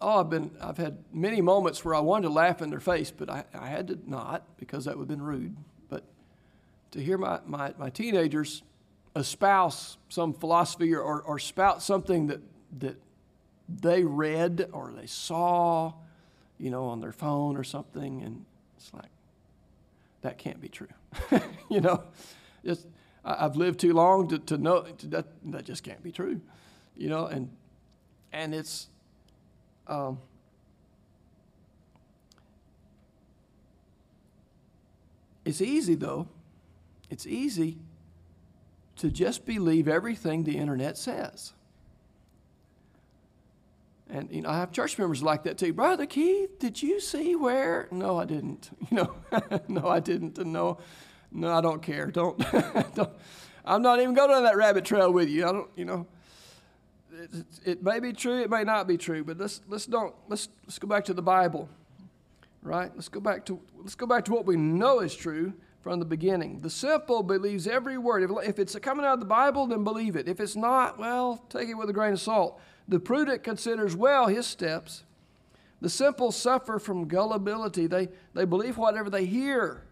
oh, 0.00 0.20
I've 0.20 0.30
been, 0.30 0.50
I've 0.60 0.76
had 0.76 0.98
many 1.12 1.40
moments 1.40 1.84
where 1.84 1.94
I 1.94 2.00
wanted 2.00 2.28
to 2.28 2.34
laugh 2.34 2.62
in 2.62 2.70
their 2.70 2.80
face, 2.80 3.10
but 3.10 3.30
I, 3.30 3.44
I 3.54 3.66
had 3.66 3.88
to 3.88 3.98
not 4.06 4.44
because 4.58 4.84
that 4.84 4.96
would 4.96 5.02
have 5.02 5.08
been 5.08 5.22
rude. 5.22 5.56
But 5.88 6.04
to 6.92 7.02
hear 7.02 7.18
my, 7.18 7.40
my, 7.46 7.74
my 7.78 7.90
teenagers 7.90 8.62
espouse 9.16 9.98
some 10.08 10.32
philosophy 10.32 10.94
or, 10.94 11.00
or, 11.00 11.22
or 11.22 11.38
spout 11.38 11.82
something 11.82 12.28
that, 12.28 12.40
that 12.78 12.96
they 13.68 14.04
read 14.04 14.68
or 14.72 14.92
they 14.96 15.06
saw, 15.06 15.92
you 16.58 16.70
know, 16.70 16.86
on 16.86 17.00
their 17.00 17.12
phone 17.12 17.56
or 17.56 17.64
something, 17.64 18.22
and 18.22 18.44
it's 18.76 18.92
like, 18.92 19.10
that 20.22 20.38
can't 20.38 20.60
be 20.60 20.68
true. 20.68 20.88
you 21.68 21.80
know, 21.80 22.02
just, 22.64 22.86
I, 23.24 23.42
have 23.42 23.56
lived 23.56 23.80
too 23.80 23.92
long 23.92 24.28
to, 24.28 24.38
to 24.38 24.58
know 24.58 24.82
to, 24.82 25.06
that 25.08 25.26
that 25.46 25.64
just 25.64 25.82
can't 25.82 26.02
be 26.02 26.12
true. 26.12 26.40
You 26.96 27.08
know, 27.08 27.26
and 27.26 27.50
and 28.32 28.54
it's 28.54 28.88
um, 29.86 30.18
it's 35.44 35.60
easy 35.60 35.94
though. 35.94 36.28
It's 37.10 37.26
easy 37.26 37.78
to 38.96 39.10
just 39.10 39.44
believe 39.44 39.88
everything 39.88 40.44
the 40.44 40.56
internet 40.56 40.96
says. 40.96 41.52
And 44.12 44.30
you 44.30 44.42
know, 44.42 44.50
I 44.50 44.58
have 44.58 44.72
church 44.72 44.98
members 44.98 45.22
like 45.22 45.44
that 45.44 45.56
too. 45.56 45.72
Brother 45.72 46.04
Keith, 46.04 46.58
did 46.58 46.82
you 46.82 47.00
see 47.00 47.34
where? 47.34 47.88
No, 47.90 48.18
I 48.18 48.26
didn't. 48.26 48.70
You 48.90 48.98
know, 48.98 49.14
no, 49.68 49.88
I 49.88 50.00
didn't. 50.00 50.36
And 50.36 50.52
no, 50.52 50.78
no, 51.30 51.50
I 51.50 51.62
don't 51.62 51.82
care. 51.82 52.08
Don't, 52.08 52.36
don't. 52.94 53.10
I'm 53.64 53.80
not 53.80 54.00
even 54.00 54.12
going 54.12 54.28
down 54.28 54.42
that 54.42 54.56
rabbit 54.56 54.84
trail 54.84 55.10
with 55.10 55.30
you. 55.30 55.48
I 55.48 55.52
don't. 55.52 55.70
You 55.76 55.84
know, 55.86 56.06
it, 57.10 57.30
it, 57.64 57.82
may 57.82 58.00
be 58.00 58.12
true. 58.12 58.42
It 58.42 58.50
may 58.50 58.64
not 58.64 58.86
be 58.86 58.98
true. 58.98 59.24
But 59.24 59.38
let's 59.38 59.62
let's 59.66 59.86
don't 59.86 60.14
let's 60.28 60.50
let's 60.66 60.78
go 60.78 60.86
back 60.86 61.06
to 61.06 61.14
the 61.14 61.22
Bible, 61.22 61.70
right? 62.62 62.92
Let's 62.94 63.08
go 63.08 63.20
back 63.20 63.46
to 63.46 63.58
let's 63.78 63.94
go 63.94 64.06
back 64.06 64.26
to 64.26 64.32
what 64.32 64.44
we 64.44 64.56
know 64.56 65.00
is 65.00 65.16
true 65.16 65.54
from 65.80 66.00
the 66.00 66.04
beginning. 66.04 66.58
The 66.58 66.70
simple 66.70 67.22
believes 67.22 67.66
every 67.66 67.96
word. 67.96 68.24
If, 68.24 68.30
if 68.46 68.58
it's 68.58 68.78
coming 68.80 69.06
out 69.06 69.14
of 69.14 69.20
the 69.20 69.26
Bible, 69.26 69.66
then 69.68 69.84
believe 69.84 70.16
it. 70.16 70.28
If 70.28 70.38
it's 70.38 70.54
not, 70.54 70.98
well, 70.98 71.42
take 71.48 71.70
it 71.70 71.74
with 71.74 71.88
a 71.88 71.94
grain 71.94 72.12
of 72.12 72.20
salt. 72.20 72.60
The 72.88 73.00
prudent 73.00 73.42
considers 73.42 73.96
well 73.96 74.26
his 74.26 74.46
steps. 74.46 75.04
The 75.80 75.88
simple 75.88 76.32
suffer 76.32 76.78
from 76.78 77.08
gullibility. 77.08 77.86
They, 77.86 78.08
they 78.34 78.44
believe 78.44 78.76
whatever 78.76 79.10
they 79.10 79.24
hear. 79.24 79.84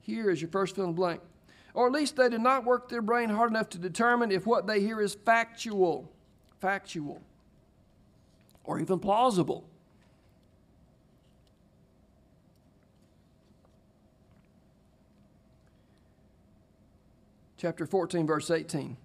Here 0.00 0.30
is 0.30 0.40
your 0.40 0.50
first 0.50 0.76
fill 0.76 0.86
in 0.86 0.94
blank. 0.94 1.20
Or 1.74 1.86
at 1.86 1.92
least 1.92 2.16
they 2.16 2.28
do 2.28 2.38
not 2.38 2.64
work 2.64 2.88
their 2.88 3.02
brain 3.02 3.28
hard 3.28 3.50
enough 3.50 3.68
to 3.70 3.78
determine 3.78 4.32
if 4.32 4.46
what 4.46 4.66
they 4.66 4.80
hear 4.80 5.00
is 5.00 5.14
factual, 5.14 6.10
factual, 6.60 7.22
or 8.64 8.80
even 8.80 8.98
plausible. 8.98 9.64
chapter 17.58 17.84
14, 17.84 18.26
verse 18.26 18.50
18. 18.50 18.96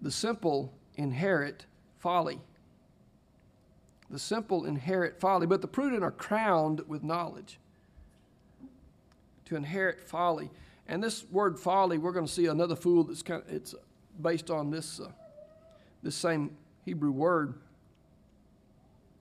The 0.00 0.10
simple 0.10 0.72
inherit 1.00 1.66
folly. 1.98 2.40
The 4.10 4.18
simple 4.18 4.64
inherit 4.64 5.20
folly, 5.20 5.46
but 5.46 5.60
the 5.62 5.68
prudent 5.68 6.02
are 6.02 6.10
crowned 6.10 6.82
with 6.88 7.02
knowledge. 7.02 7.58
To 9.46 9.56
inherit 9.56 10.00
folly. 10.00 10.50
And 10.86 11.02
this 11.02 11.24
word 11.30 11.58
folly, 11.58 11.98
we're 11.98 12.12
going 12.12 12.26
to 12.26 12.32
see 12.32 12.46
another 12.46 12.76
fool 12.76 13.04
that's 13.04 13.22
kind 13.22 13.42
of, 13.42 13.52
it's 13.52 13.74
based 14.20 14.50
on 14.50 14.70
this, 14.70 15.00
uh, 15.00 15.10
this 16.02 16.16
same 16.16 16.56
Hebrew 16.84 17.12
word. 17.12 17.54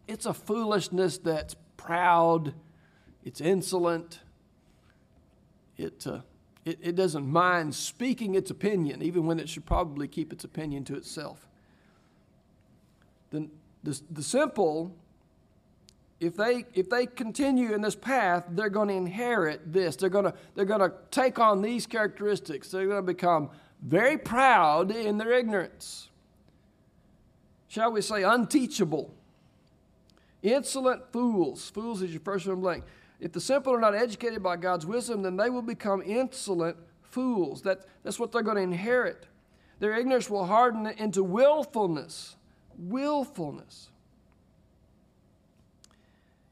It's 0.07 0.25
a 0.25 0.33
foolishness 0.33 1.19
that's 1.19 1.55
proud, 1.77 2.53
it's 3.23 3.41
insolent, 3.41 4.19
it, 5.77 6.05
uh, 6.07 6.21
it, 6.65 6.79
it 6.81 6.95
doesn't 6.95 7.27
mind 7.27 7.75
speaking 7.75 8.35
its 8.35 8.49
opinion, 8.49 9.01
even 9.01 9.25
when 9.25 9.39
it 9.39 9.47
should 9.47 9.65
probably 9.65 10.07
keep 10.07 10.33
its 10.33 10.43
opinion 10.43 10.83
to 10.85 10.95
itself. 10.95 11.48
The, 13.31 13.47
the, 13.83 14.01
the 14.11 14.23
simple, 14.23 14.95
if 16.19 16.35
they, 16.35 16.65
if 16.73 16.89
they 16.89 17.05
continue 17.05 17.73
in 17.73 17.81
this 17.81 17.95
path, 17.95 18.45
they're 18.49 18.69
going 18.69 18.89
to 18.89 18.95
inherit 18.95 19.71
this. 19.71 19.95
They're 19.95 20.09
going 20.09 20.25
to, 20.25 20.33
they're 20.55 20.65
going 20.65 20.81
to 20.81 20.93
take 21.11 21.39
on 21.39 21.61
these 21.61 21.85
characteristics. 21.85 22.69
They're 22.69 22.87
going 22.87 22.97
to 22.97 23.01
become 23.01 23.49
very 23.81 24.17
proud 24.17 24.91
in 24.91 25.17
their 25.17 25.31
ignorance. 25.31 26.09
Shall 27.67 27.91
we 27.91 28.01
say 28.01 28.23
unteachable? 28.23 29.13
Insolent 30.41 31.11
fools. 31.11 31.69
Fools 31.69 32.01
is 32.01 32.11
your 32.11 32.21
first 32.21 32.47
one 32.47 32.61
blank. 32.61 32.83
If 33.19 33.33
the 33.33 33.41
simple 33.41 33.73
are 33.73 33.79
not 33.79 33.95
educated 33.95 34.41
by 34.41 34.55
God's 34.57 34.85
wisdom, 34.85 35.21
then 35.21 35.37
they 35.37 35.49
will 35.49 35.61
become 35.61 36.01
insolent 36.01 36.77
fools. 37.01 37.61
That, 37.61 37.85
that's 38.03 38.19
what 38.19 38.31
they're 38.31 38.41
going 38.41 38.57
to 38.57 38.63
inherit. 38.63 39.27
Their 39.79 39.93
ignorance 39.93 40.29
will 40.29 40.45
harden 40.45 40.87
into 40.87 41.23
willfulness. 41.23 42.35
Willfulness. 42.79 43.89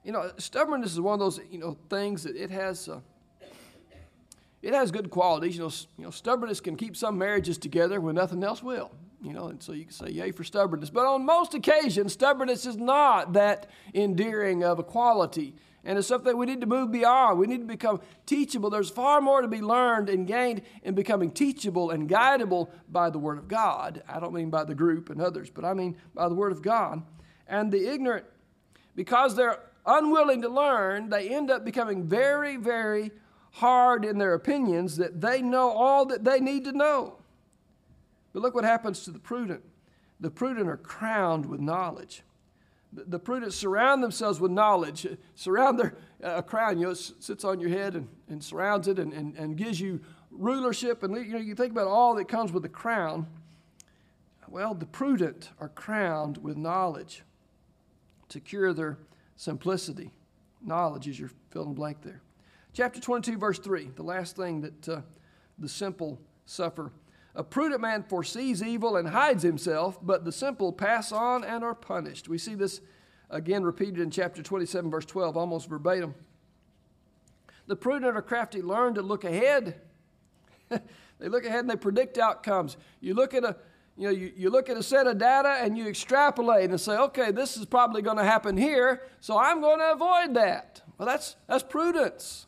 You 0.03 0.11
know, 0.11 0.31
stubbornness 0.37 0.93
is 0.93 1.01
one 1.01 1.13
of 1.13 1.19
those 1.19 1.39
you 1.49 1.57
know 1.57 1.77
things 1.89 2.23
that 2.23 2.35
it 2.35 2.51
has. 2.51 2.87
Uh, 2.87 2.99
it 4.61 4.73
has 4.73 4.91
good 4.91 5.09
qualities. 5.09 5.55
You 5.55 5.63
know, 5.63 5.71
you 5.97 6.03
know, 6.05 6.11
stubbornness 6.11 6.59
can 6.59 6.75
keep 6.75 6.97
some 6.97 7.17
marriages 7.17 7.57
together 7.57 8.01
when 8.01 8.15
nothing 8.15 8.43
else 8.43 8.61
will. 8.61 8.91
You 9.21 9.33
know, 9.33 9.47
and 9.47 9.61
so 9.61 9.71
you 9.71 9.85
can 9.85 9.93
say 9.93 10.09
yay 10.09 10.31
for 10.31 10.43
stubbornness. 10.43 10.89
But 10.89 11.05
on 11.05 11.25
most 11.25 11.53
occasions, 11.53 12.13
stubbornness 12.13 12.65
is 12.65 12.77
not 12.77 13.33
that 13.33 13.67
endearing 13.93 14.63
of 14.63 14.79
a 14.79 14.83
quality 14.83 15.55
and 15.87 15.97
it's 15.97 16.07
something 16.09 16.35
we 16.35 16.45
need 16.45 16.59
to 16.59 16.67
move 16.67 16.91
beyond. 16.91 17.39
We 17.39 17.47
need 17.47 17.61
to 17.61 17.65
become 17.65 18.01
teachable. 18.25 18.69
There's 18.69 18.89
far 18.89 19.21
more 19.21 19.41
to 19.41 19.47
be 19.47 19.61
learned 19.61 20.09
and 20.09 20.27
gained 20.27 20.61
in 20.83 20.95
becoming 20.95 21.31
teachable 21.31 21.91
and 21.91 22.09
guidable 22.09 22.69
by 22.89 23.09
the 23.09 23.17
Word 23.17 23.37
of 23.37 23.47
God. 23.47 24.03
I 24.05 24.19
don't 24.19 24.33
mean 24.33 24.49
by 24.49 24.65
the 24.65 24.75
group 24.75 25.09
and 25.09 25.21
others, 25.21 25.49
but 25.49 25.63
I 25.63 25.73
mean 25.73 25.95
by 26.13 26.27
the 26.27 26.35
Word 26.35 26.51
of 26.51 26.61
God. 26.61 27.03
And 27.47 27.71
the 27.71 27.89
ignorant, 27.89 28.25
because 28.95 29.37
they're 29.37 29.61
unwilling 29.85 30.41
to 30.41 30.49
learn, 30.49 31.07
they 31.07 31.29
end 31.29 31.49
up 31.49 31.63
becoming 31.63 32.05
very, 32.05 32.57
very 32.57 33.11
hard 33.51 34.03
in 34.03 34.17
their 34.17 34.33
opinions 34.33 34.97
that 34.97 35.21
they 35.21 35.41
know 35.41 35.69
all 35.69 36.05
that 36.07 36.25
they 36.25 36.41
need 36.41 36.65
to 36.65 36.73
know. 36.73 37.17
But 38.33 38.41
look 38.41 38.53
what 38.53 38.65
happens 38.65 39.05
to 39.05 39.11
the 39.11 39.19
prudent. 39.19 39.63
The 40.19 40.31
prudent 40.31 40.67
are 40.67 40.75
crowned 40.75 41.45
with 41.45 41.61
knowledge 41.61 42.23
the 42.93 43.19
prudent 43.19 43.53
surround 43.53 44.01
themselves 44.03 44.39
with 44.39 44.51
knowledge, 44.51 45.05
surround 45.35 45.79
their 45.79 45.95
uh, 46.23 46.41
crown, 46.41 46.79
you 46.79 46.87
know, 46.87 46.93
sits 46.93 47.43
on 47.43 47.59
your 47.59 47.69
head 47.69 47.95
and, 47.95 48.07
and 48.29 48.43
surrounds 48.43 48.87
it 48.87 48.97
and, 48.97 49.13
and, 49.13 49.35
and 49.35 49.57
gives 49.57 49.79
you 49.79 49.99
rulership. 50.31 51.03
And 51.03 51.15
you 51.15 51.33
know, 51.33 51.39
you 51.39 51.55
think 51.55 51.71
about 51.71 51.87
all 51.87 52.15
that 52.15 52.27
comes 52.27 52.51
with 52.51 52.63
the 52.63 52.69
crown. 52.69 53.27
Well, 54.47 54.73
the 54.73 54.85
prudent 54.85 55.49
are 55.59 55.69
crowned 55.69 56.37
with 56.37 56.55
knowledge 56.55 57.23
to 58.29 58.39
cure 58.39 58.73
their 58.73 58.97
simplicity. 59.35 60.11
Knowledge 60.61 61.07
is 61.07 61.19
your 61.19 61.31
fill 61.49 61.63
in 61.63 61.73
blank 61.73 62.01
there. 62.01 62.21
Chapter 62.73 63.01
22, 63.01 63.37
verse 63.37 63.59
3, 63.59 63.91
the 63.95 64.03
last 64.03 64.35
thing 64.35 64.61
that 64.61 64.89
uh, 64.89 65.01
the 65.57 65.67
simple 65.67 66.21
suffer 66.45 66.91
a 67.37 67.43
prudent 67.43 67.81
man 67.81 68.03
foresees 68.03 68.63
evil 68.63 68.97
and 68.97 69.07
hides 69.07 69.43
himself, 69.43 69.99
but 70.01 70.25
the 70.25 70.31
simple 70.31 70.73
pass 70.73 71.11
on 71.11 71.43
and 71.43 71.63
are 71.63 71.75
punished. 71.75 72.27
We 72.27 72.39
see 72.39 72.55
this 72.55 72.81
again 73.29 73.63
repeated 73.63 73.99
in 73.99 74.09
chapter 74.09 74.41
27, 74.41 74.89
verse 74.89 75.05
12, 75.05 75.37
almost 75.37 75.69
verbatim. 75.69 76.15
The 77.67 77.75
prudent 77.75 78.17
or 78.17 78.23
crafty 78.23 78.63
learn 78.63 78.95
to 78.95 79.03
look 79.03 79.23
ahead. 79.23 79.79
they 80.69 81.29
look 81.29 81.45
ahead 81.45 81.59
and 81.59 81.69
they 81.69 81.75
predict 81.75 82.17
outcomes. 82.17 82.75
You 83.01 83.13
look 83.13 83.35
at 83.35 83.43
a 83.43 83.55
you 83.95 84.03
know, 84.03 84.11
you, 84.11 84.31
you 84.35 84.49
look 84.51 84.69
at 84.69 84.77
a 84.77 84.83
set 84.83 85.07
of 85.07 85.17
data 85.17 85.57
and 85.61 85.75
you 85.75 85.87
extrapolate 85.87 86.69
and 86.69 86.79
say, 86.79 86.95
okay, 86.97 87.31
this 87.31 87.57
is 87.57 87.65
probably 87.65 88.03
going 88.03 88.17
to 88.17 88.23
happen 88.23 88.55
here, 88.55 89.01
so 89.19 89.39
I'm 89.39 89.59
going 89.59 89.79
to 89.79 89.91
avoid 89.91 90.35
that. 90.35 90.83
Well, 90.97 91.07
that's, 91.07 91.35
that's 91.47 91.63
prudence. 91.63 92.45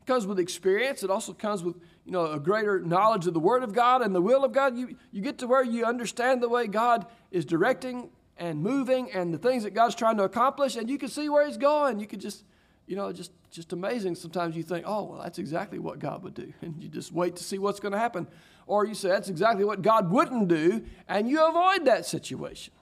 It 0.00 0.06
comes 0.06 0.26
with 0.26 0.38
experience. 0.38 1.02
It 1.02 1.10
also 1.10 1.34
comes 1.34 1.62
with 1.62 1.76
you 2.04 2.12
know, 2.12 2.32
a 2.32 2.40
greater 2.40 2.80
knowledge 2.80 3.26
of 3.26 3.34
the 3.34 3.40
Word 3.40 3.62
of 3.62 3.72
God 3.72 4.02
and 4.02 4.14
the 4.14 4.22
will 4.22 4.44
of 4.44 4.52
God, 4.52 4.76
you, 4.76 4.96
you 5.12 5.22
get 5.22 5.38
to 5.38 5.46
where 5.46 5.62
you 5.62 5.84
understand 5.84 6.42
the 6.42 6.48
way 6.48 6.66
God 6.66 7.06
is 7.30 7.44
directing 7.44 8.10
and 8.36 8.62
moving 8.62 9.12
and 9.12 9.34
the 9.34 9.38
things 9.38 9.64
that 9.64 9.74
God's 9.74 9.94
trying 9.94 10.16
to 10.16 10.24
accomplish, 10.24 10.76
and 10.76 10.88
you 10.88 10.98
can 10.98 11.08
see 11.08 11.28
where 11.28 11.46
He's 11.46 11.58
going. 11.58 12.00
You 12.00 12.06
can 12.06 12.18
just, 12.18 12.44
you 12.86 12.96
know, 12.96 13.12
just 13.12 13.32
just 13.50 13.72
amazing. 13.72 14.14
Sometimes 14.14 14.56
you 14.56 14.62
think, 14.62 14.84
oh, 14.86 15.04
well, 15.04 15.20
that's 15.22 15.38
exactly 15.38 15.78
what 15.78 15.98
God 15.98 16.22
would 16.22 16.34
do, 16.34 16.52
and 16.62 16.82
you 16.82 16.88
just 16.88 17.12
wait 17.12 17.36
to 17.36 17.44
see 17.44 17.58
what's 17.58 17.80
going 17.80 17.92
to 17.92 17.98
happen, 17.98 18.26
or 18.66 18.86
you 18.86 18.94
say 18.94 19.08
that's 19.08 19.28
exactly 19.28 19.64
what 19.64 19.82
God 19.82 20.10
wouldn't 20.10 20.48
do, 20.48 20.84
and 21.06 21.28
you 21.28 21.46
avoid 21.46 21.84
that 21.84 22.06
situation, 22.06 22.72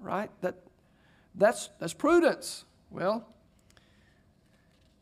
right? 0.00 0.30
That 0.42 0.56
that's 1.34 1.70
that's 1.80 1.92
prudence. 1.92 2.64
Well, 2.88 3.26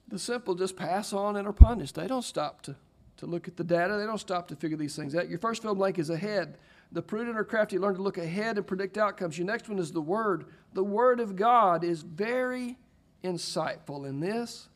the 0.08 0.18
simple 0.18 0.54
just 0.54 0.76
pass 0.76 1.12
on 1.12 1.36
and 1.36 1.46
are 1.46 1.52
punished. 1.52 1.94
They 1.94 2.06
don't 2.06 2.24
stop 2.24 2.62
to 2.62 2.76
to 3.18 3.26
look 3.26 3.46
at 3.46 3.56
the 3.56 3.64
data. 3.64 3.96
They 3.96 4.06
don't 4.06 4.18
stop 4.18 4.48
to 4.48 4.56
figure 4.56 4.76
these 4.76 4.96
things 4.96 5.14
out. 5.14 5.28
Your 5.28 5.38
first 5.38 5.62
fill 5.62 5.74
blank 5.74 5.98
is 5.98 6.10
ahead. 6.10 6.56
The 6.92 7.02
prudent 7.02 7.36
or 7.36 7.44
crafty 7.44 7.78
learn 7.78 7.96
to 7.96 8.02
look 8.02 8.16
ahead 8.16 8.56
and 8.56 8.66
predict 8.66 8.96
outcomes. 8.96 9.36
Your 9.36 9.46
next 9.46 9.68
one 9.68 9.78
is 9.78 9.92
the 9.92 10.00
Word. 10.00 10.46
The 10.72 10.84
Word 10.84 11.20
of 11.20 11.36
God 11.36 11.84
is 11.84 12.02
very 12.02 12.78
insightful 13.22 14.08
in 14.08 14.20
this. 14.20 14.68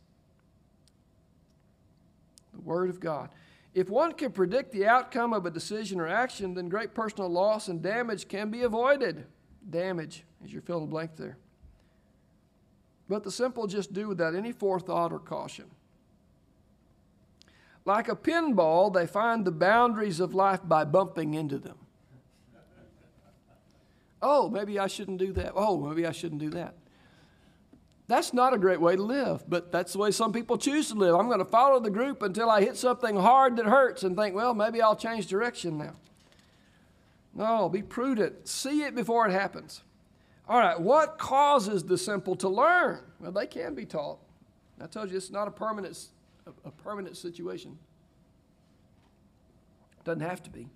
The 2.52 2.60
Word 2.60 2.90
of 2.90 3.00
God. 3.00 3.30
If 3.74 3.88
one 3.88 4.12
can 4.12 4.32
predict 4.32 4.72
the 4.72 4.86
outcome 4.86 5.32
of 5.32 5.46
a 5.46 5.50
decision 5.50 5.98
or 5.98 6.06
action, 6.06 6.52
then 6.52 6.68
great 6.68 6.94
personal 6.94 7.30
loss 7.30 7.68
and 7.68 7.80
damage 7.80 8.28
can 8.28 8.50
be 8.50 8.62
avoided. 8.62 9.24
Damage, 9.70 10.24
is 10.44 10.52
your 10.52 10.60
fill 10.60 10.80
the 10.80 10.86
blank 10.86 11.16
there. 11.16 11.38
But 13.08 13.22
the 13.22 13.30
simple 13.30 13.66
just 13.66 13.92
do 13.92 14.08
without 14.08 14.34
any 14.34 14.52
forethought 14.52 15.12
or 15.12 15.18
caution. 15.18 15.70
Like 17.84 18.08
a 18.08 18.16
pinball, 18.16 18.92
they 18.92 19.06
find 19.06 19.44
the 19.44 19.50
boundaries 19.50 20.20
of 20.20 20.34
life 20.34 20.60
by 20.64 20.84
bumping 20.84 21.34
into 21.34 21.58
them. 21.58 21.78
Oh, 24.22 24.48
maybe 24.48 24.78
I 24.78 24.86
shouldn't 24.86 25.18
do 25.18 25.32
that. 25.32 25.52
Oh, 25.56 25.78
maybe 25.78 26.06
I 26.06 26.12
shouldn't 26.12 26.40
do 26.40 26.50
that. 26.50 26.74
That's 28.06 28.32
not 28.32 28.54
a 28.54 28.58
great 28.58 28.80
way 28.80 28.94
to 28.94 29.02
live, 29.02 29.42
but 29.48 29.72
that's 29.72 29.94
the 29.94 29.98
way 29.98 30.10
some 30.10 30.32
people 30.32 30.58
choose 30.58 30.88
to 30.88 30.94
live. 30.94 31.14
I'm 31.16 31.26
going 31.26 31.38
to 31.38 31.44
follow 31.44 31.80
the 31.80 31.90
group 31.90 32.22
until 32.22 32.50
I 32.50 32.60
hit 32.60 32.76
something 32.76 33.16
hard 33.16 33.56
that 33.56 33.66
hurts 33.66 34.02
and 34.04 34.16
think, 34.16 34.34
well, 34.34 34.54
maybe 34.54 34.80
I'll 34.80 34.96
change 34.96 35.26
direction 35.26 35.78
now. 35.78 35.94
No, 37.34 37.68
be 37.68 37.82
prudent. 37.82 38.46
See 38.46 38.82
it 38.82 38.94
before 38.94 39.26
it 39.26 39.32
happens. 39.32 39.82
All 40.48 40.58
right, 40.58 40.78
what 40.78 41.18
causes 41.18 41.84
the 41.84 41.96
simple 41.96 42.36
to 42.36 42.48
learn? 42.48 43.00
Well, 43.18 43.32
they 43.32 43.46
can 43.46 43.74
be 43.74 43.86
taught. 43.86 44.18
I 44.80 44.86
told 44.86 45.10
you 45.10 45.16
it's 45.16 45.30
not 45.30 45.48
a 45.48 45.52
permanent, 45.52 45.96
a 46.64 46.70
permanent 46.70 47.16
situation. 47.16 47.78
Doesn't 50.04 50.22
have 50.22 50.42
to 50.42 50.50
be. 50.50 50.68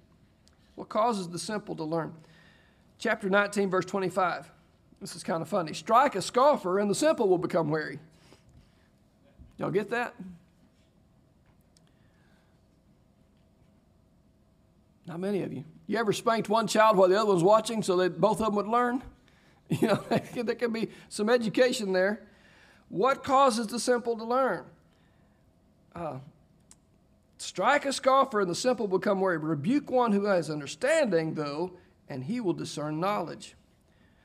What 0.75 0.89
causes 0.89 1.29
the 1.29 1.39
simple 1.39 1.75
to 1.77 1.85
learn? 1.85 2.15
Chapter 2.99 3.29
19, 3.29 3.71
verse 3.71 3.85
25. 3.85 4.51
This 5.01 5.17
is 5.17 5.23
kind 5.23 5.43
of 5.43 5.49
funny. 5.49 5.73
Strike 5.73 6.15
a 6.15 6.23
scoffer, 6.23 6.79
and 6.79 6.91
the 6.91 6.95
simple 6.95 7.29
will 7.29 7.39
become 7.39 7.69
wary. 7.69 7.99
Y'all 9.59 9.71
get 9.71 9.91
that? 9.91 10.15
Not 15.07 15.21
many 15.21 15.43
of 15.43 15.53
you. 15.53 15.65
You 15.87 15.99
ever 15.99 16.13
spanked 16.13 16.49
one 16.49 16.67
child 16.67 16.97
while 16.97 17.09
the 17.09 17.21
other 17.21 17.33
was 17.33 17.43
watching 17.43 17.83
so 17.83 17.97
that 17.99 18.21
both 18.21 18.41
of 18.41 18.47
them 18.47 18.55
would 18.57 18.69
learn? 18.69 19.03
You 19.69 19.89
know, 19.89 20.05
there 20.45 20.55
can 20.55 20.73
be 20.73 20.91
some 21.09 21.29
education 21.29 21.93
there. 21.93 22.23
What 22.89 23.25
causes 23.25 23.67
the 23.67 23.81
simple 23.81 24.17
to 24.17 24.23
learn? 24.23 24.65
Uh, 25.97 26.19
strike 27.39 27.87
a 27.87 27.93
scoffer, 27.93 28.41
and 28.41 28.51
the 28.51 28.55
simple 28.55 28.87
become 28.87 29.21
wary. 29.21 29.39
Rebuke 29.39 29.91
one 29.91 30.13
who 30.13 30.27
has 30.27 30.51
understanding, 30.51 31.35
though, 31.35 31.73
and 32.09 32.25
he 32.25 32.39
will 32.39 32.53
discern 32.53 33.01
knowledge. 33.01 33.55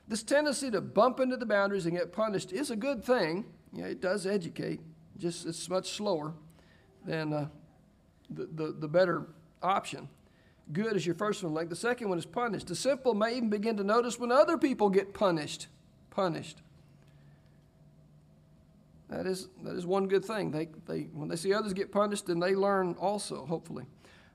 This 0.06 0.22
tendency 0.22 0.70
to 0.70 0.82
bump 0.82 1.18
into 1.18 1.38
the 1.38 1.46
boundaries 1.46 1.86
and 1.86 1.96
get 1.96 2.12
punished 2.12 2.52
is 2.52 2.70
a 2.70 2.76
good 2.76 3.02
thing. 3.02 3.46
Yeah, 3.72 3.86
it 3.86 4.02
does 4.02 4.26
educate. 4.26 4.80
Just 5.16 5.46
it's 5.46 5.68
much 5.70 5.92
slower 5.92 6.34
than 7.06 7.32
uh, 7.32 7.48
the, 8.28 8.48
the, 8.52 8.72
the 8.72 8.88
better 8.88 9.28
option. 9.62 10.08
Good 10.72 10.94
is 10.94 11.06
your 11.06 11.14
first 11.14 11.42
one. 11.42 11.54
Like 11.54 11.70
the 11.70 11.76
second 11.76 12.10
one 12.10 12.18
is 12.18 12.26
punished. 12.26 12.66
The 12.66 12.76
simple 12.76 13.14
may 13.14 13.36
even 13.36 13.48
begin 13.48 13.78
to 13.78 13.84
notice 13.84 14.18
when 14.18 14.30
other 14.30 14.58
people 14.58 14.90
get 14.90 15.14
punished. 15.14 15.68
Punished. 16.10 16.60
That 19.12 19.26
is, 19.26 19.48
that 19.62 19.76
is 19.76 19.84
one 19.84 20.08
good 20.08 20.24
thing. 20.24 20.50
They, 20.50 20.68
they, 20.86 21.02
when 21.12 21.28
they 21.28 21.36
see 21.36 21.52
others 21.52 21.74
get 21.74 21.92
punished, 21.92 22.26
then 22.26 22.40
they 22.40 22.54
learn 22.54 22.94
also, 22.98 23.44
hopefully. 23.44 23.84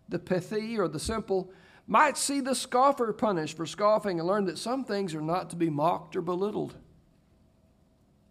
The 0.08 0.20
pethi, 0.20 0.78
or 0.78 0.88
the 0.88 1.00
simple, 1.00 1.52
might 1.88 2.16
see 2.16 2.42
the 2.42 2.54
scoffer 2.54 3.12
punished 3.12 3.58
for 3.58 3.66
scoffing 3.66 4.20
and 4.20 4.28
learn 4.28 4.46
that 4.46 4.60
some 4.60 4.84
things 4.84 5.16
are 5.16 5.22
not 5.22 5.50
to 5.50 5.56
be 5.56 5.72
mocked 5.72 6.16
or 6.16 6.22
belittled. 6.22 6.76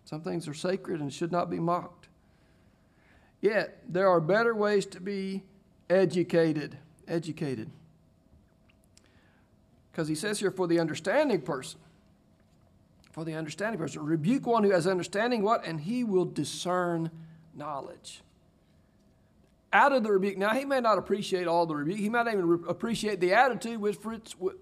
Some 0.05 0.21
things 0.21 0.47
are 0.47 0.55
sacred 0.55 1.01
and 1.01 1.13
should 1.13 1.33
not 1.33 1.51
be 1.51 1.59
mocked. 1.59 2.07
Yet, 3.41 3.83
there 3.89 4.09
are 4.09 4.21
better 4.21 4.55
ways 4.55 4.87
to 4.87 5.01
be 5.01 5.43
educated. 5.91 6.79
Educated. 7.09 7.71
Because 9.91 10.07
he 10.07 10.15
says 10.15 10.39
here, 10.39 10.53
for 10.53 10.69
the 10.69 10.79
understanding 10.79 11.41
person, 11.41 11.81
for 13.17 13.25
the 13.25 13.33
understanding 13.33 13.81
person, 13.81 14.05
rebuke 14.05 14.47
one 14.47 14.63
who 14.63 14.73
has 14.73 14.87
understanding 14.87 15.43
what? 15.43 15.67
And 15.67 15.81
he 15.81 16.05
will 16.05 16.27
discern 16.27 17.11
knowledge 17.55 18.21
out 19.73 19.93
of 19.93 20.03
the 20.03 20.13
rebuke. 20.13 20.37
Now, 20.37 20.53
he 20.53 20.67
may 20.67 20.81
not 20.81 20.99
appreciate 20.99 21.47
all 21.47 21.65
the 21.65 21.75
rebuke. 21.75 21.99
He 21.99 22.11
might 22.11 22.25
not 22.25 22.35
even 22.35 22.47
re- 22.47 22.69
appreciate 22.69 23.21
the 23.21 23.33
attitude 23.33 23.81
which, 23.81 23.97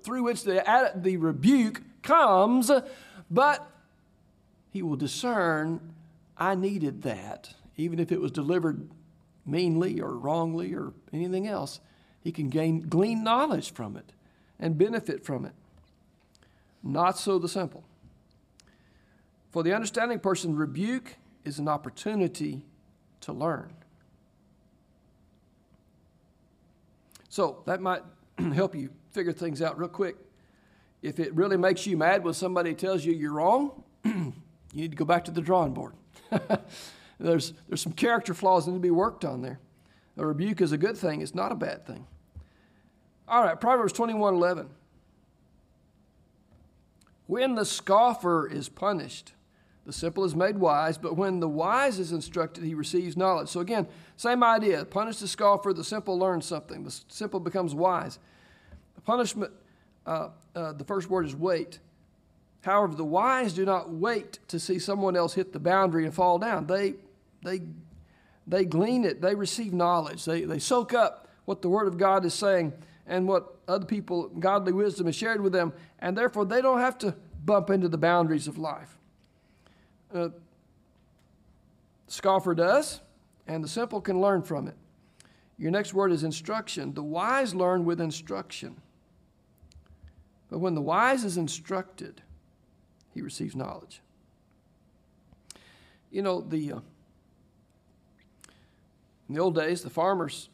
through 0.05 0.23
which 0.23 0.45
the, 0.45 0.93
the 0.95 1.17
rebuke 1.17 1.83
comes, 2.05 2.71
but 3.29 3.69
he 4.71 4.83
will 4.83 4.97
discern, 4.97 5.81
I 6.39 6.55
needed 6.55 7.03
that, 7.03 7.55
even 7.77 7.99
if 7.99 8.13
it 8.13 8.21
was 8.21 8.31
delivered 8.31 8.89
meanly 9.45 10.01
or 10.01 10.17
wrongly 10.17 10.75
or 10.75 10.93
anything 11.13 11.49
else. 11.49 11.81
He 12.23 12.31
can 12.31 12.51
gain, 12.51 12.83
glean 12.83 13.25
knowledge 13.25 13.73
from 13.73 13.97
it 13.97 14.13
and 14.61 14.79
benefit 14.79 15.25
from 15.25 15.45
it. 15.45 15.55
Not 16.85 17.19
so 17.19 17.41
the 17.41 17.49
simple. 17.49 17.83
For 19.55 19.63
the 19.63 19.73
understanding 19.73 20.19
person, 20.19 20.57
rebuke 20.57 21.15
is 21.45 21.61
an 21.61 21.69
opportunity 21.69 22.67
to 23.21 23.33
learn. 23.33 23.73
So 27.29 27.63
that 27.65 27.81
might 27.81 28.03
help 28.53 28.75
you 28.75 28.91
figure 29.13 29.33
things 29.33 29.63
out 29.63 29.79
real 29.79 29.89
quick. 29.89 30.17
If 31.03 31.21
it 31.21 31.33
really 31.35 31.57
makes 31.57 31.87
you 31.87 31.97
mad 31.97 32.25
when 32.25 32.35
somebody 32.35 32.75
tells 32.75 33.05
you 33.05 33.13
you're 33.13 33.35
wrong, 33.35 33.85
you 34.05 34.33
need 34.73 34.91
to 34.91 34.97
go 34.97 35.05
back 35.05 35.25
to 35.27 35.31
the 35.31 35.41
drawing 35.41 35.73
board. 35.73 35.95
there's, 37.21 37.53
there's 37.69 37.81
some 37.81 37.93
character 37.93 38.35
flaws 38.35 38.67
that 38.67 38.73
need 38.73 38.79
to 38.79 38.83
be 38.83 38.91
worked 38.91 39.25
on 39.25 39.41
there. 39.41 39.61
A 40.17 40.27
rebuke 40.27 40.63
is 40.63 40.73
a 40.73 40.79
good 40.79 40.99
thing, 40.99 41.21
it's 41.21 41.33
not 41.33 41.53
a 41.53 41.55
bad 41.55 41.87
thing. 41.87 42.09
All 43.29 43.45
right, 43.45 43.61
Proverbs 43.61 43.93
21 43.93 44.35
11. 44.35 44.69
When 47.29 47.55
the 47.55 47.65
scoffer 47.65 48.49
is 48.49 48.69
punished, 48.69 49.33
the 49.87 49.93
simple 49.93 50.25
is 50.25 50.35
made 50.35 50.57
wise, 50.57 50.97
but 50.97 51.17
when 51.17 51.41
the 51.41 51.49
wise 51.49 51.99
is 51.99 52.13
instructed, 52.13 52.65
he 52.65 52.75
receives 52.75 53.17
knowledge. 53.17 53.49
So 53.49 53.61
again, 53.61 53.87
same 54.17 54.43
idea. 54.43 54.85
Punish 54.85 55.19
the 55.19 55.29
scoffer, 55.29 55.75
the 55.75 55.85
simple 55.85 56.19
learns 56.19 56.47
something. 56.47 56.85
The 56.85 57.01
simple 57.09 57.39
becomes 57.39 57.75
wise. 57.75 58.19
The 58.95 59.03
punishment, 59.03 59.53
uh, 60.07 60.29
uh, 60.55 60.73
the 60.73 60.85
first 60.85 61.11
word 61.11 61.27
is 61.27 61.37
wait. 61.37 61.81
However, 62.63 62.95
the 62.95 63.05
wise 63.05 63.53
do 63.53 63.67
not 63.67 63.91
wait 63.91 64.39
to 64.49 64.59
see 64.59 64.79
someone 64.79 65.17
else 65.17 65.35
hit 65.35 65.53
the 65.53 65.61
boundary 65.61 66.07
and 66.07 66.15
fall 66.15 66.39
down. 66.39 66.67
They, 66.67 66.95
they, 67.43 67.61
they 68.47 68.65
glean 68.65 69.05
it, 69.05 69.21
they 69.21 69.35
receive 69.35 69.75
knowledge, 69.75 70.25
they, 70.25 70.45
they 70.45 70.59
soak 70.59 70.95
up 70.95 71.29
what 71.45 71.61
the 71.61 71.69
Word 71.69 71.87
of 71.87 71.99
God 71.99 72.25
is 72.25 72.33
saying 72.33 72.73
and 73.07 73.29
what 73.29 73.59
other 73.69 73.85
people, 73.85 74.29
godly 74.29 74.73
wisdom, 74.73 75.09
is 75.09 75.15
shared 75.15 75.43
with 75.43 75.53
them, 75.53 75.75
and 75.99 76.17
therefore 76.17 76.47
they 76.47 76.63
don't 76.63 76.81
have 76.81 76.97
to 76.99 77.15
bump 77.45 77.69
into 77.69 77.87
the 77.87 77.99
boundaries 77.99 78.49
of 78.49 78.57
life. 78.57 78.99
Uh, 80.15 80.29
scoffer 82.07 82.55
does, 82.55 83.01
and 83.49 83.65
the 83.65 83.69
simple 83.69 84.01
can 84.01 84.21
learn 84.21 84.43
from 84.43 84.69
it. 84.69 84.77
Your 85.59 85.73
next 85.73 85.93
word 85.93 86.13
is 86.13 86.23
instruction. 86.23 86.95
The 86.95 87.03
wise 87.03 87.53
learn 87.53 87.85
with 87.85 88.01
instruction. 88.01 88.77
But 90.51 90.59
when 90.59 90.77
the 90.77 90.81
wise 90.81 91.25
is 91.25 91.37
instructed, 91.37 92.23
he 93.13 93.23
receives 93.23 93.57
knowledge. 93.57 94.01
You 96.13 96.23
know, 96.23 96.41
the, 96.41 96.75
uh, 96.75 96.81
in 99.29 99.35
the 99.35 99.41
old 99.41 99.57
days, 99.57 99.83
the 99.83 99.91
farmers 99.91 100.49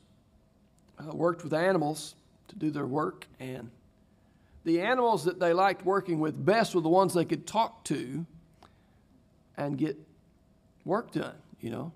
uh, 0.99 1.15
worked 1.15 1.45
with 1.45 1.53
animals 1.53 2.15
to 2.49 2.57
do 2.57 2.71
their 2.71 2.87
work, 2.87 3.27
and 3.39 3.71
the 4.65 4.81
animals 4.81 5.25
that 5.25 5.39
they 5.39 5.53
liked 5.53 5.85
working 5.85 6.19
with 6.19 6.43
best 6.43 6.75
were 6.75 6.81
the 6.81 6.89
ones 6.89 7.13
they 7.13 7.27
could 7.27 7.47
talk 7.47 7.85
to 7.85 8.25
and 9.57 9.77
get 9.77 9.99
work 10.85 11.13
done, 11.13 11.37
you 11.61 11.71
know. 11.71 11.93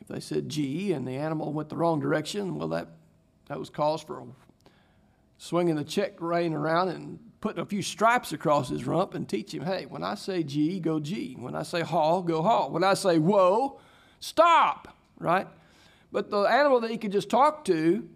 If 0.00 0.08
they 0.08 0.20
said 0.20 0.48
G 0.48 0.92
and 0.92 1.08
the 1.08 1.16
animal 1.16 1.52
went 1.52 1.70
the 1.70 1.76
wrong 1.76 1.98
direction, 1.98 2.56
well, 2.56 2.68
that, 2.68 2.88
that 3.48 3.58
was 3.58 3.70
cause 3.70 4.02
for 4.02 4.22
swinging 5.38 5.76
the 5.76 5.84
check 5.84 6.20
rein 6.20 6.52
around 6.52 6.90
and 6.90 7.18
putting 7.40 7.62
a 7.62 7.66
few 7.66 7.82
stripes 7.82 8.32
across 8.32 8.68
his 8.68 8.86
rump 8.86 9.14
and 9.14 9.28
teach 9.28 9.52
him, 9.52 9.64
hey, 9.64 9.86
when 9.86 10.02
I 10.02 10.14
say 10.14 10.42
G, 10.42 10.80
go 10.80 11.00
G. 11.00 11.36
When 11.38 11.54
I 11.54 11.62
say 11.62 11.82
haul, 11.82 12.22
go 12.22 12.42
haul. 12.42 12.70
When 12.70 12.84
I 12.84 12.94
say 12.94 13.18
whoa, 13.18 13.80
stop, 14.20 14.96
right? 15.18 15.46
But 16.12 16.30
the 16.30 16.42
animal 16.42 16.80
that 16.80 16.90
he 16.90 16.96
could 16.96 17.12
just 17.12 17.28
talk 17.28 17.64
to, 17.66 18.08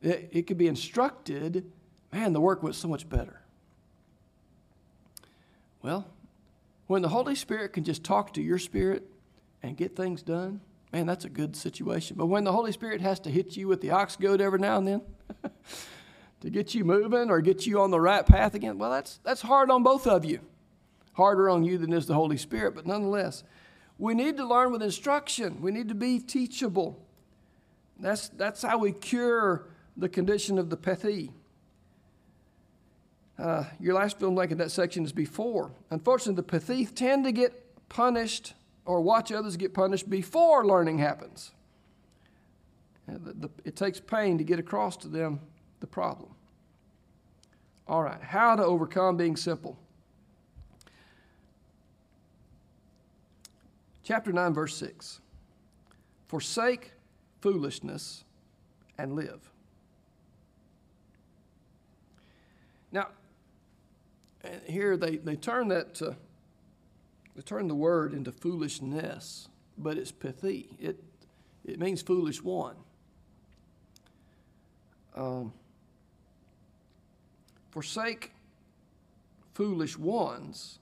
it, 0.00 0.28
it 0.32 0.46
could 0.46 0.58
be 0.58 0.68
instructed, 0.68 1.70
man, 2.12 2.32
the 2.32 2.40
work 2.40 2.62
was 2.62 2.76
so 2.76 2.88
much 2.88 3.08
better. 3.08 3.42
Well, 5.82 6.06
when 6.88 7.02
the 7.02 7.08
Holy 7.08 7.34
Spirit 7.34 7.72
can 7.72 7.84
just 7.84 8.02
talk 8.02 8.32
to 8.32 8.42
your 8.42 8.58
spirit 8.58 9.04
and 9.62 9.76
get 9.76 9.94
things 9.94 10.22
done, 10.22 10.60
man, 10.92 11.06
that's 11.06 11.26
a 11.26 11.28
good 11.28 11.54
situation. 11.54 12.16
But 12.16 12.26
when 12.26 12.44
the 12.44 12.52
Holy 12.52 12.72
Spirit 12.72 13.00
has 13.02 13.20
to 13.20 13.30
hit 13.30 13.56
you 13.56 13.68
with 13.68 13.80
the 13.80 13.90
ox 13.90 14.16
goad 14.16 14.40
every 14.40 14.58
now 14.58 14.78
and 14.78 14.88
then 14.88 15.02
to 16.40 16.50
get 16.50 16.74
you 16.74 16.84
moving 16.84 17.30
or 17.30 17.40
get 17.42 17.66
you 17.66 17.80
on 17.80 17.90
the 17.90 18.00
right 18.00 18.24
path 18.24 18.54
again, 18.54 18.78
well, 18.78 18.90
that's, 18.90 19.20
that's 19.22 19.42
hard 19.42 19.70
on 19.70 19.82
both 19.82 20.06
of 20.06 20.24
you. 20.24 20.40
Harder 21.12 21.50
on 21.50 21.62
you 21.62 21.76
than 21.76 21.92
is 21.92 22.06
the 22.06 22.14
Holy 22.14 22.38
Spirit, 22.38 22.74
but 22.74 22.86
nonetheless, 22.86 23.44
we 23.98 24.14
need 24.14 24.36
to 24.38 24.46
learn 24.46 24.72
with 24.72 24.82
instruction. 24.82 25.60
We 25.60 25.72
need 25.72 25.88
to 25.88 25.94
be 25.94 26.20
teachable. 26.20 27.04
That's, 27.98 28.28
that's 28.30 28.62
how 28.62 28.78
we 28.78 28.92
cure 28.92 29.66
the 29.96 30.08
condition 30.08 30.58
of 30.58 30.70
the 30.70 30.76
pethi. 30.76 31.32
Uh, 33.38 33.64
your 33.78 33.94
last 33.94 34.18
film 34.18 34.34
link 34.34 34.50
in 34.50 34.58
that 34.58 34.70
section 34.70 35.04
is 35.04 35.12
before. 35.12 35.70
Unfortunately, 35.90 36.42
the 36.42 36.58
pethi 36.58 36.92
tend 36.92 37.24
to 37.24 37.32
get 37.32 37.64
punished 37.88 38.54
or 38.84 39.00
watch 39.00 39.30
others 39.30 39.56
get 39.56 39.72
punished 39.72 40.10
before 40.10 40.66
learning 40.66 40.98
happens. 40.98 41.52
The, 43.06 43.48
it 43.64 43.76
takes 43.76 44.00
pain 44.00 44.38
to 44.38 44.44
get 44.44 44.58
across 44.58 44.96
to 44.98 45.08
them 45.08 45.40
the 45.80 45.86
problem. 45.86 46.30
All 47.86 48.02
right, 48.02 48.20
how 48.20 48.56
to 48.56 48.64
overcome 48.64 49.16
being 49.16 49.36
simple. 49.36 49.78
Chapter 54.02 54.32
9, 54.32 54.52
verse 54.52 54.76
6. 54.76 55.20
Forsake 56.28 56.92
foolishness 57.40 58.24
and 58.98 59.14
live. 59.14 59.50
Now, 62.90 63.08
here 64.66 64.96
they, 64.96 65.16
they 65.16 65.36
turn 65.36 65.68
that 65.68 65.94
to, 65.96 66.16
they 67.34 67.42
turn 67.42 67.68
the 67.68 67.74
word 67.74 68.12
into 68.12 68.32
foolishness, 68.32 69.48
but 69.76 69.96
it's 69.96 70.12
pethi. 70.12 70.68
It, 70.78 71.02
it 71.64 71.78
means 71.78 72.02
foolish 72.02 72.42
one. 72.42 72.76
Um, 75.14 75.52
forsake 77.70 78.32
foolish 79.54 79.98
ones 79.98 80.78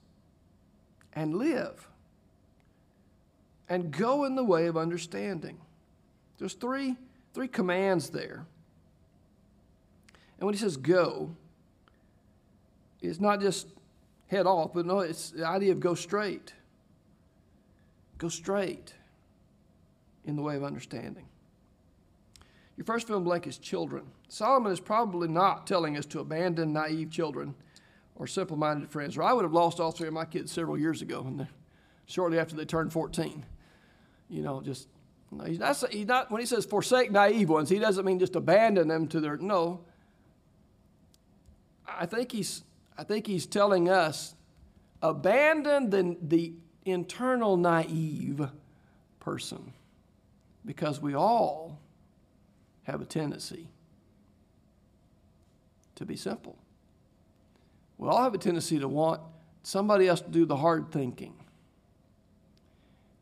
and 1.14 1.34
live 1.34 1.88
and 3.68 3.90
go 3.90 4.24
in 4.24 4.36
the 4.36 4.44
way 4.44 4.66
of 4.66 4.76
understanding. 4.76 5.58
There's 6.38 6.54
three, 6.54 6.96
three 7.34 7.48
commands 7.48 8.10
there. 8.10 8.46
And 10.38 10.46
when 10.46 10.54
he 10.54 10.60
says 10.60 10.76
go, 10.76 11.34
it's 13.00 13.20
not 13.20 13.40
just 13.40 13.68
head 14.26 14.46
off, 14.46 14.72
but 14.74 14.86
no, 14.86 15.00
it's 15.00 15.30
the 15.30 15.46
idea 15.46 15.72
of 15.72 15.80
go 15.80 15.94
straight. 15.94 16.52
Go 18.18 18.28
straight 18.28 18.94
in 20.24 20.36
the 20.36 20.42
way 20.42 20.56
of 20.56 20.64
understanding. 20.64 21.26
Your 22.76 22.84
first 22.84 23.06
film 23.06 23.24
blank 23.24 23.46
is 23.46 23.58
children. 23.58 24.04
Solomon 24.28 24.72
is 24.72 24.80
probably 24.80 25.28
not 25.28 25.66
telling 25.66 25.96
us 25.96 26.04
to 26.06 26.20
abandon 26.20 26.72
naive 26.72 27.10
children 27.10 27.54
or 28.16 28.26
simple 28.26 28.56
minded 28.56 28.90
friends, 28.90 29.16
or 29.16 29.22
I 29.22 29.32
would 29.32 29.44
have 29.44 29.52
lost 29.52 29.78
all 29.80 29.92
three 29.92 30.08
of 30.08 30.14
my 30.14 30.24
kids 30.24 30.50
several 30.50 30.78
years 30.78 31.02
ago, 31.02 31.20
and 31.26 31.46
shortly 32.06 32.38
after 32.38 32.56
they 32.56 32.64
turned 32.64 32.92
14. 32.92 33.44
You 34.28 34.42
know, 34.42 34.60
just, 34.60 34.88
he's 35.46 35.58
not, 35.58 35.76
he's 35.90 36.06
not, 36.06 36.30
when 36.30 36.40
he 36.40 36.46
says 36.46 36.64
forsake 36.64 37.10
naive 37.10 37.48
ones, 37.48 37.68
he 37.68 37.78
doesn't 37.78 38.04
mean 38.04 38.18
just 38.18 38.36
abandon 38.36 38.88
them 38.88 39.06
to 39.08 39.20
their, 39.20 39.36
no. 39.36 39.80
I 41.86 42.06
think 42.06 42.32
he's, 42.32 42.62
I 42.98 43.04
think 43.04 43.26
he's 43.26 43.46
telling 43.46 43.88
us 43.88 44.34
abandon 45.02 45.90
the, 45.90 46.16
the 46.22 46.54
internal 46.84 47.56
naive 47.56 48.48
person 49.20 49.72
because 50.64 51.00
we 51.00 51.14
all 51.14 51.78
have 52.84 53.00
a 53.00 53.04
tendency 53.04 53.68
to 55.96 56.04
be 56.04 56.16
simple. 56.16 56.56
We 57.98 58.08
all 58.08 58.22
have 58.22 58.34
a 58.34 58.38
tendency 58.38 58.78
to 58.78 58.88
want 58.88 59.20
somebody 59.62 60.06
else 60.06 60.20
to 60.20 60.30
do 60.30 60.44
the 60.44 60.56
hard 60.56 60.92
thinking. 60.92 61.34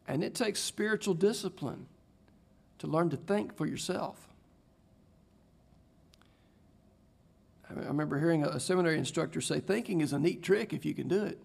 And 0.06 0.22
it 0.22 0.34
takes 0.34 0.60
spiritual 0.60 1.14
discipline 1.14 1.86
to 2.78 2.86
learn 2.86 3.10
to 3.10 3.16
think 3.16 3.56
for 3.56 3.66
yourself. 3.66 4.28
I 7.76 7.86
remember 7.86 8.18
hearing 8.18 8.44
a 8.44 8.60
seminary 8.60 8.98
instructor 8.98 9.40
say, 9.40 9.60
thinking 9.60 10.00
is 10.00 10.12
a 10.12 10.18
neat 10.18 10.42
trick 10.42 10.72
if 10.72 10.84
you 10.84 10.94
can 10.94 11.08
do 11.08 11.24
it. 11.24 11.40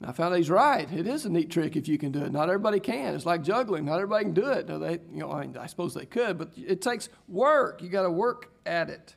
And 0.00 0.10
I 0.10 0.12
found 0.12 0.34
he's 0.34 0.50
right. 0.50 0.90
It 0.92 1.06
is 1.06 1.24
a 1.24 1.30
neat 1.30 1.50
trick 1.50 1.76
if 1.76 1.86
you 1.86 1.96
can 1.96 2.10
do 2.10 2.24
it. 2.24 2.32
Not 2.32 2.48
everybody 2.48 2.80
can. 2.80 3.14
It's 3.14 3.24
like 3.24 3.42
juggling. 3.42 3.84
Not 3.84 3.96
everybody 3.96 4.24
can 4.24 4.34
do 4.34 4.50
it. 4.50 4.68
No, 4.68 4.78
they, 4.78 4.98
you 5.12 5.20
know, 5.20 5.30
I, 5.30 5.48
I 5.60 5.66
suppose 5.66 5.94
they 5.94 6.06
could, 6.06 6.38
but 6.38 6.50
it 6.56 6.82
takes 6.82 7.08
work. 7.28 7.82
You 7.82 7.88
got 7.88 8.02
to 8.02 8.10
work 8.10 8.52
at 8.66 8.90
it. 8.90 9.14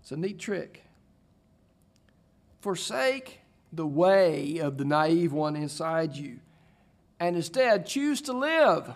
It's 0.00 0.12
a 0.12 0.16
neat 0.16 0.38
trick. 0.38 0.84
Forsake 2.60 3.40
the 3.72 3.86
way 3.86 4.58
of 4.58 4.78
the 4.78 4.84
naive 4.84 5.32
one 5.32 5.56
inside 5.56 6.14
you 6.14 6.38
and 7.18 7.36
instead 7.36 7.86
choose 7.86 8.20
to 8.22 8.32
live. 8.32 8.94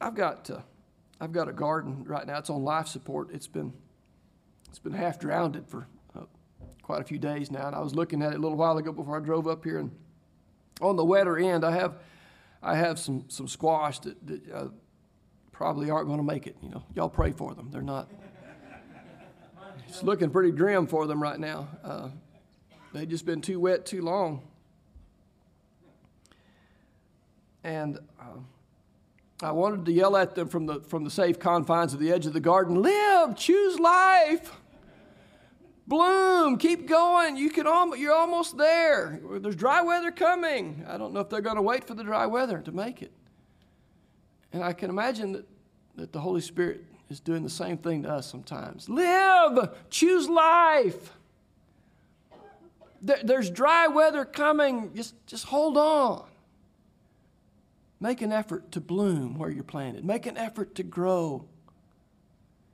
I've 0.00 0.14
got, 0.14 0.48
uh, 0.50 0.60
I've 1.20 1.32
got 1.32 1.48
a 1.48 1.52
garden 1.52 2.04
right 2.04 2.26
now. 2.26 2.38
It's 2.38 2.50
on 2.50 2.64
life 2.64 2.88
support. 2.88 3.30
It's 3.32 3.46
been, 3.46 3.72
it's 4.68 4.78
been 4.78 4.92
half 4.92 5.18
drowned 5.18 5.62
for 5.68 5.86
uh, 6.16 6.22
quite 6.82 7.02
a 7.02 7.04
few 7.04 7.18
days 7.18 7.50
now. 7.50 7.66
And 7.66 7.76
I 7.76 7.80
was 7.80 7.94
looking 7.94 8.22
at 8.22 8.32
it 8.32 8.36
a 8.36 8.38
little 8.38 8.56
while 8.56 8.78
ago 8.78 8.92
before 8.92 9.16
I 9.16 9.20
drove 9.20 9.46
up 9.46 9.62
here. 9.62 9.78
And 9.78 9.90
on 10.80 10.96
the 10.96 11.04
wetter 11.04 11.38
end, 11.38 11.64
I 11.64 11.72
have, 11.72 11.98
I 12.62 12.76
have 12.76 12.98
some, 12.98 13.24
some 13.28 13.46
squash 13.46 13.98
that, 14.00 14.26
that 14.26 14.52
uh, 14.52 14.68
probably 15.52 15.90
aren't 15.90 16.06
going 16.06 16.18
to 16.18 16.24
make 16.24 16.46
it. 16.46 16.56
You 16.62 16.70
know, 16.70 16.82
y'all 16.94 17.10
pray 17.10 17.32
for 17.32 17.54
them. 17.54 17.70
They're 17.70 17.82
not. 17.82 18.10
It's 19.88 20.04
looking 20.04 20.30
pretty 20.30 20.52
grim 20.52 20.86
for 20.86 21.08
them 21.08 21.20
right 21.20 21.38
now. 21.38 21.68
Uh, 21.82 22.10
they've 22.94 23.08
just 23.08 23.26
been 23.26 23.40
too 23.40 23.58
wet 23.58 23.84
too 23.84 24.02
long. 24.02 24.40
And 27.64 27.98
uh, 28.20 28.38
I 29.42 29.52
wanted 29.52 29.86
to 29.86 29.92
yell 29.92 30.16
at 30.16 30.34
them 30.34 30.48
from 30.48 30.66
the, 30.66 30.80
from 30.80 31.04
the 31.04 31.10
safe 31.10 31.38
confines 31.38 31.94
of 31.94 32.00
the 32.00 32.12
edge 32.12 32.26
of 32.26 32.32
the 32.32 32.40
garden 32.40 32.82
live, 32.82 33.36
choose 33.36 33.78
life, 33.78 34.52
bloom, 35.86 36.58
keep 36.58 36.86
going. 36.86 37.36
You 37.36 37.50
can 37.50 37.66
al- 37.66 37.96
you're 37.96 38.14
almost 38.14 38.56
there. 38.56 39.20
There's 39.40 39.56
dry 39.56 39.82
weather 39.82 40.10
coming. 40.10 40.84
I 40.88 40.98
don't 40.98 41.12
know 41.12 41.20
if 41.20 41.28
they're 41.28 41.40
going 41.40 41.56
to 41.56 41.62
wait 41.62 41.84
for 41.84 41.94
the 41.94 42.04
dry 42.04 42.26
weather 42.26 42.58
to 42.60 42.72
make 42.72 43.02
it. 43.02 43.12
And 44.52 44.62
I 44.62 44.72
can 44.72 44.90
imagine 44.90 45.32
that, 45.32 45.48
that 45.96 46.12
the 46.12 46.20
Holy 46.20 46.40
Spirit 46.40 46.84
is 47.08 47.20
doing 47.20 47.42
the 47.42 47.50
same 47.50 47.78
thing 47.78 48.02
to 48.04 48.10
us 48.10 48.30
sometimes. 48.30 48.88
Live, 48.88 49.70
choose 49.90 50.28
life. 50.28 51.12
There, 53.02 53.20
there's 53.24 53.50
dry 53.50 53.88
weather 53.88 54.24
coming. 54.24 54.92
Just, 54.94 55.14
just 55.26 55.46
hold 55.46 55.76
on. 55.76 56.29
Make 58.00 58.22
an 58.22 58.32
effort 58.32 58.72
to 58.72 58.80
bloom 58.80 59.38
where 59.38 59.50
you're 59.50 59.62
planted. 59.62 60.04
Make 60.04 60.26
an 60.26 60.38
effort 60.38 60.74
to 60.76 60.82
grow. 60.82 61.44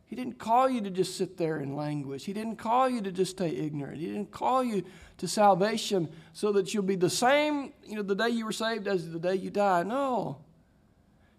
He 0.07 0.15
didn't 0.15 0.39
call 0.39 0.71
you 0.71 0.81
to 0.83 0.91
just 0.91 1.17
sit 1.17 1.37
there 1.37 1.59
in 1.59 1.75
language. 1.75 2.25
He 2.25 2.33
didn't 2.33 2.57
call 2.57 2.89
you 2.89 3.01
to 3.03 3.11
just 3.11 3.33
stay 3.33 3.51
ignorant. 3.51 3.99
He 3.99 4.07
didn't 4.07 4.31
call 4.31 4.63
you 4.63 4.85
to 5.19 5.27
salvation 5.27 6.09
so 6.33 6.53
that 6.53 6.73
you'll 6.73 6.85
be 6.85 6.95
the 6.95 7.11
same, 7.11 7.73
you 7.85 7.97
know, 7.97 8.03
the 8.03 8.15
day 8.15 8.29
you 8.29 8.45
were 8.45 8.53
saved 8.53 8.87
as 8.87 9.11
the 9.11 9.19
day 9.19 9.35
you 9.35 9.51
die. 9.51 9.83
No. 9.83 10.39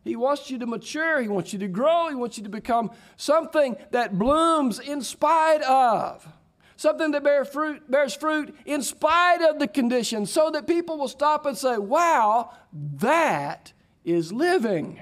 He 0.04 0.18
wants 0.18 0.52
you 0.52 0.58
to 0.60 0.66
mature. 0.66 1.22
He 1.22 1.30
wants 1.30 1.54
you 1.54 1.60
to 1.60 1.68
grow. 1.70 2.10
He 2.10 2.16
wants 2.16 2.38
you 2.38 2.44
to 2.44 2.50
become 2.50 2.92
something 3.16 3.78
that 3.92 4.20
blooms 4.20 4.80
in 4.80 5.02
spite 5.02 5.62
of. 5.62 6.28
Something 6.76 7.12
that 7.12 7.24
bear 7.24 7.46
fruit, 7.46 7.90
bears 7.90 8.16
fruit 8.16 8.54
in 8.66 8.84
spite 8.84 9.42
of 9.42 9.60
the 9.60 9.68
conditions 9.68 10.30
so 10.30 10.52
that 10.52 10.68
people 10.68 10.98
will 10.98 11.08
stop 11.08 11.46
and 11.46 11.58
say, 11.58 11.78
wow, 11.78 12.52
that 12.74 13.72
is 14.08 14.32
living. 14.32 15.02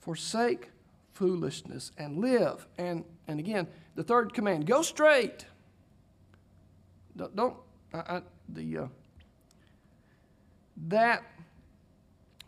Forsake 0.00 0.70
foolishness 1.12 1.90
and 1.98 2.18
live. 2.18 2.66
And, 2.78 3.04
and 3.26 3.40
again, 3.40 3.66
the 3.96 4.04
third 4.04 4.32
command 4.32 4.66
go 4.66 4.82
straight. 4.82 5.46
Don't, 7.16 7.34
don't 7.34 7.56
I, 7.92 7.98
I, 7.98 8.22
the, 8.48 8.78
uh, 8.78 8.86
that, 10.88 11.24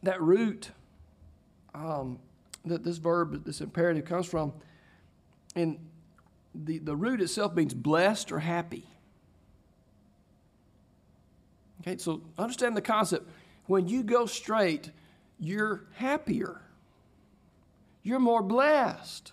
that 0.03 0.21
root 0.23 0.71
um, 1.75 2.19
that 2.65 2.85
this 2.85 2.99
verb, 2.99 3.45
this 3.45 3.61
imperative 3.61 4.05
comes 4.05 4.27
from, 4.27 4.53
and 5.55 5.79
the, 6.55 6.79
the 6.79 6.97
root 6.97 7.21
itself 7.21 7.55
means 7.55 7.75
blessed 7.75 8.31
or 8.33 8.41
happy. 8.41 8.87
Okay, 11.87 11.99
so 11.99 12.21
understand 12.39 12.77
the 12.77 12.83
concept. 12.83 13.29
When 13.67 13.87
you 13.87 14.03
go 14.03 14.27
straight, 14.27 14.91
you're 15.39 15.85
happier. 15.95 16.61
You're 18.03 18.19
more 18.19 18.43
blessed 18.43 19.33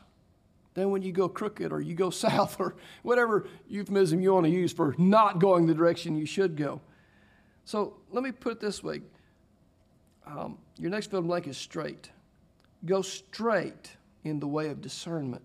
than 0.73 0.91
when 0.91 1.01
you 1.01 1.11
go 1.11 1.29
crooked 1.29 1.71
or 1.71 1.81
you 1.81 1.95
go 1.95 2.09
south 2.11 2.59
or 2.59 2.75
whatever 3.01 3.47
euphemism 3.67 4.19
you 4.19 4.33
want 4.33 4.45
to 4.45 4.51
use 4.51 4.71
for 4.71 4.95
not 4.97 5.39
going 5.39 5.65
the 5.65 5.73
direction 5.73 6.15
you 6.15 6.25
should 6.25 6.55
go. 6.55 6.81
So 7.65 7.95
let 8.11 8.23
me 8.23 8.31
put 8.31 8.53
it 8.53 8.59
this 8.59 8.83
way 8.83 9.01
um, 10.25 10.57
your 10.77 10.89
next 10.89 11.11
fill 11.11 11.21
blank 11.21 11.47
is 11.47 11.57
straight. 11.57 12.09
Go 12.85 13.01
straight 13.01 13.97
in 14.23 14.39
the 14.39 14.47
way 14.47 14.69
of 14.69 14.81
discernment. 14.81 15.41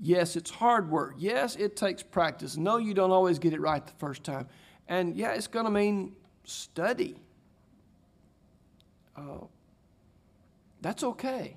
Yes, 0.00 0.36
it's 0.36 0.50
hard 0.50 0.90
work. 0.90 1.14
Yes, 1.18 1.56
it 1.56 1.76
takes 1.76 2.02
practice. 2.02 2.56
No, 2.56 2.76
you 2.76 2.94
don't 2.94 3.10
always 3.10 3.40
get 3.40 3.52
it 3.52 3.60
right 3.60 3.84
the 3.84 3.92
first 3.98 4.22
time. 4.22 4.48
And 4.88 5.16
yeah, 5.16 5.32
it's 5.32 5.46
going 5.46 5.66
to 5.66 5.70
mean 5.70 6.16
study. 6.44 7.16
Uh, 9.16 9.44
that's 10.80 11.04
okay. 11.04 11.56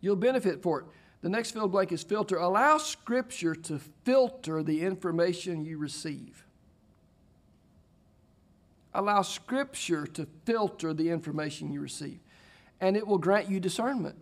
You'll 0.00 0.16
benefit 0.16 0.62
for 0.62 0.80
it. 0.80 0.86
The 1.22 1.28
next 1.28 1.50
field 1.50 1.72
blank 1.72 1.92
is 1.92 2.02
filter. 2.02 2.36
Allow 2.36 2.78
Scripture 2.78 3.54
to 3.54 3.78
filter 4.04 4.62
the 4.62 4.80
information 4.80 5.64
you 5.64 5.76
receive. 5.76 6.44
Allow 8.94 9.22
Scripture 9.22 10.06
to 10.06 10.26
filter 10.44 10.94
the 10.94 11.10
information 11.10 11.70
you 11.70 11.80
receive, 11.80 12.20
and 12.80 12.96
it 12.96 13.06
will 13.06 13.18
grant 13.18 13.50
you 13.50 13.60
discernment. 13.60 14.16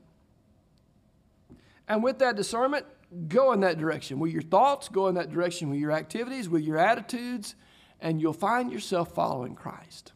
And 1.86 2.02
with 2.02 2.18
that 2.18 2.36
discernment, 2.36 2.84
go 3.28 3.52
in 3.52 3.60
that 3.60 3.78
direction. 3.78 4.18
With 4.18 4.32
your 4.32 4.42
thoughts, 4.42 4.88
go 4.88 5.08
in 5.08 5.14
that 5.14 5.30
direction. 5.30 5.70
With 5.70 5.78
your 5.78 5.92
activities, 5.92 6.48
with 6.48 6.62
your 6.62 6.78
attitudes, 6.78 7.54
and 8.00 8.20
you'll 8.20 8.32
find 8.32 8.72
yourself 8.72 9.14
following 9.14 9.54
Christ. 9.54 10.12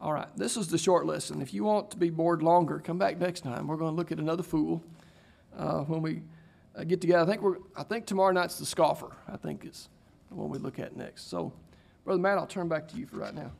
All 0.00 0.12
right, 0.12 0.28
this 0.36 0.56
is 0.56 0.68
the 0.68 0.78
short 0.78 1.06
lesson. 1.06 1.40
If 1.40 1.54
you 1.54 1.62
want 1.62 1.92
to 1.92 1.96
be 1.96 2.10
bored 2.10 2.42
longer, 2.42 2.80
come 2.80 2.98
back 2.98 3.18
next 3.18 3.42
time. 3.42 3.68
We're 3.68 3.76
going 3.76 3.92
to 3.92 3.96
look 3.96 4.10
at 4.10 4.18
another 4.18 4.42
fool 4.42 4.82
uh, 5.56 5.82
when 5.82 6.02
we 6.02 6.22
uh, 6.74 6.84
get 6.84 7.00
together. 7.00 7.22
I 7.22 7.26
think 7.26 7.42
we're. 7.42 7.58
I 7.76 7.84
think 7.84 8.06
tomorrow 8.06 8.32
night's 8.32 8.58
the 8.58 8.66
scoffer. 8.66 9.16
I 9.28 9.36
think 9.36 9.64
is 9.64 9.88
the 10.28 10.34
one 10.34 10.50
we 10.50 10.58
look 10.58 10.78
at 10.78 10.96
next. 10.96 11.30
So, 11.30 11.52
brother 12.04 12.20
Matt, 12.20 12.38
I'll 12.38 12.46
turn 12.46 12.68
back 12.68 12.88
to 12.88 12.96
you 12.96 13.06
for 13.06 13.16
right 13.18 13.34
now. 13.34 13.52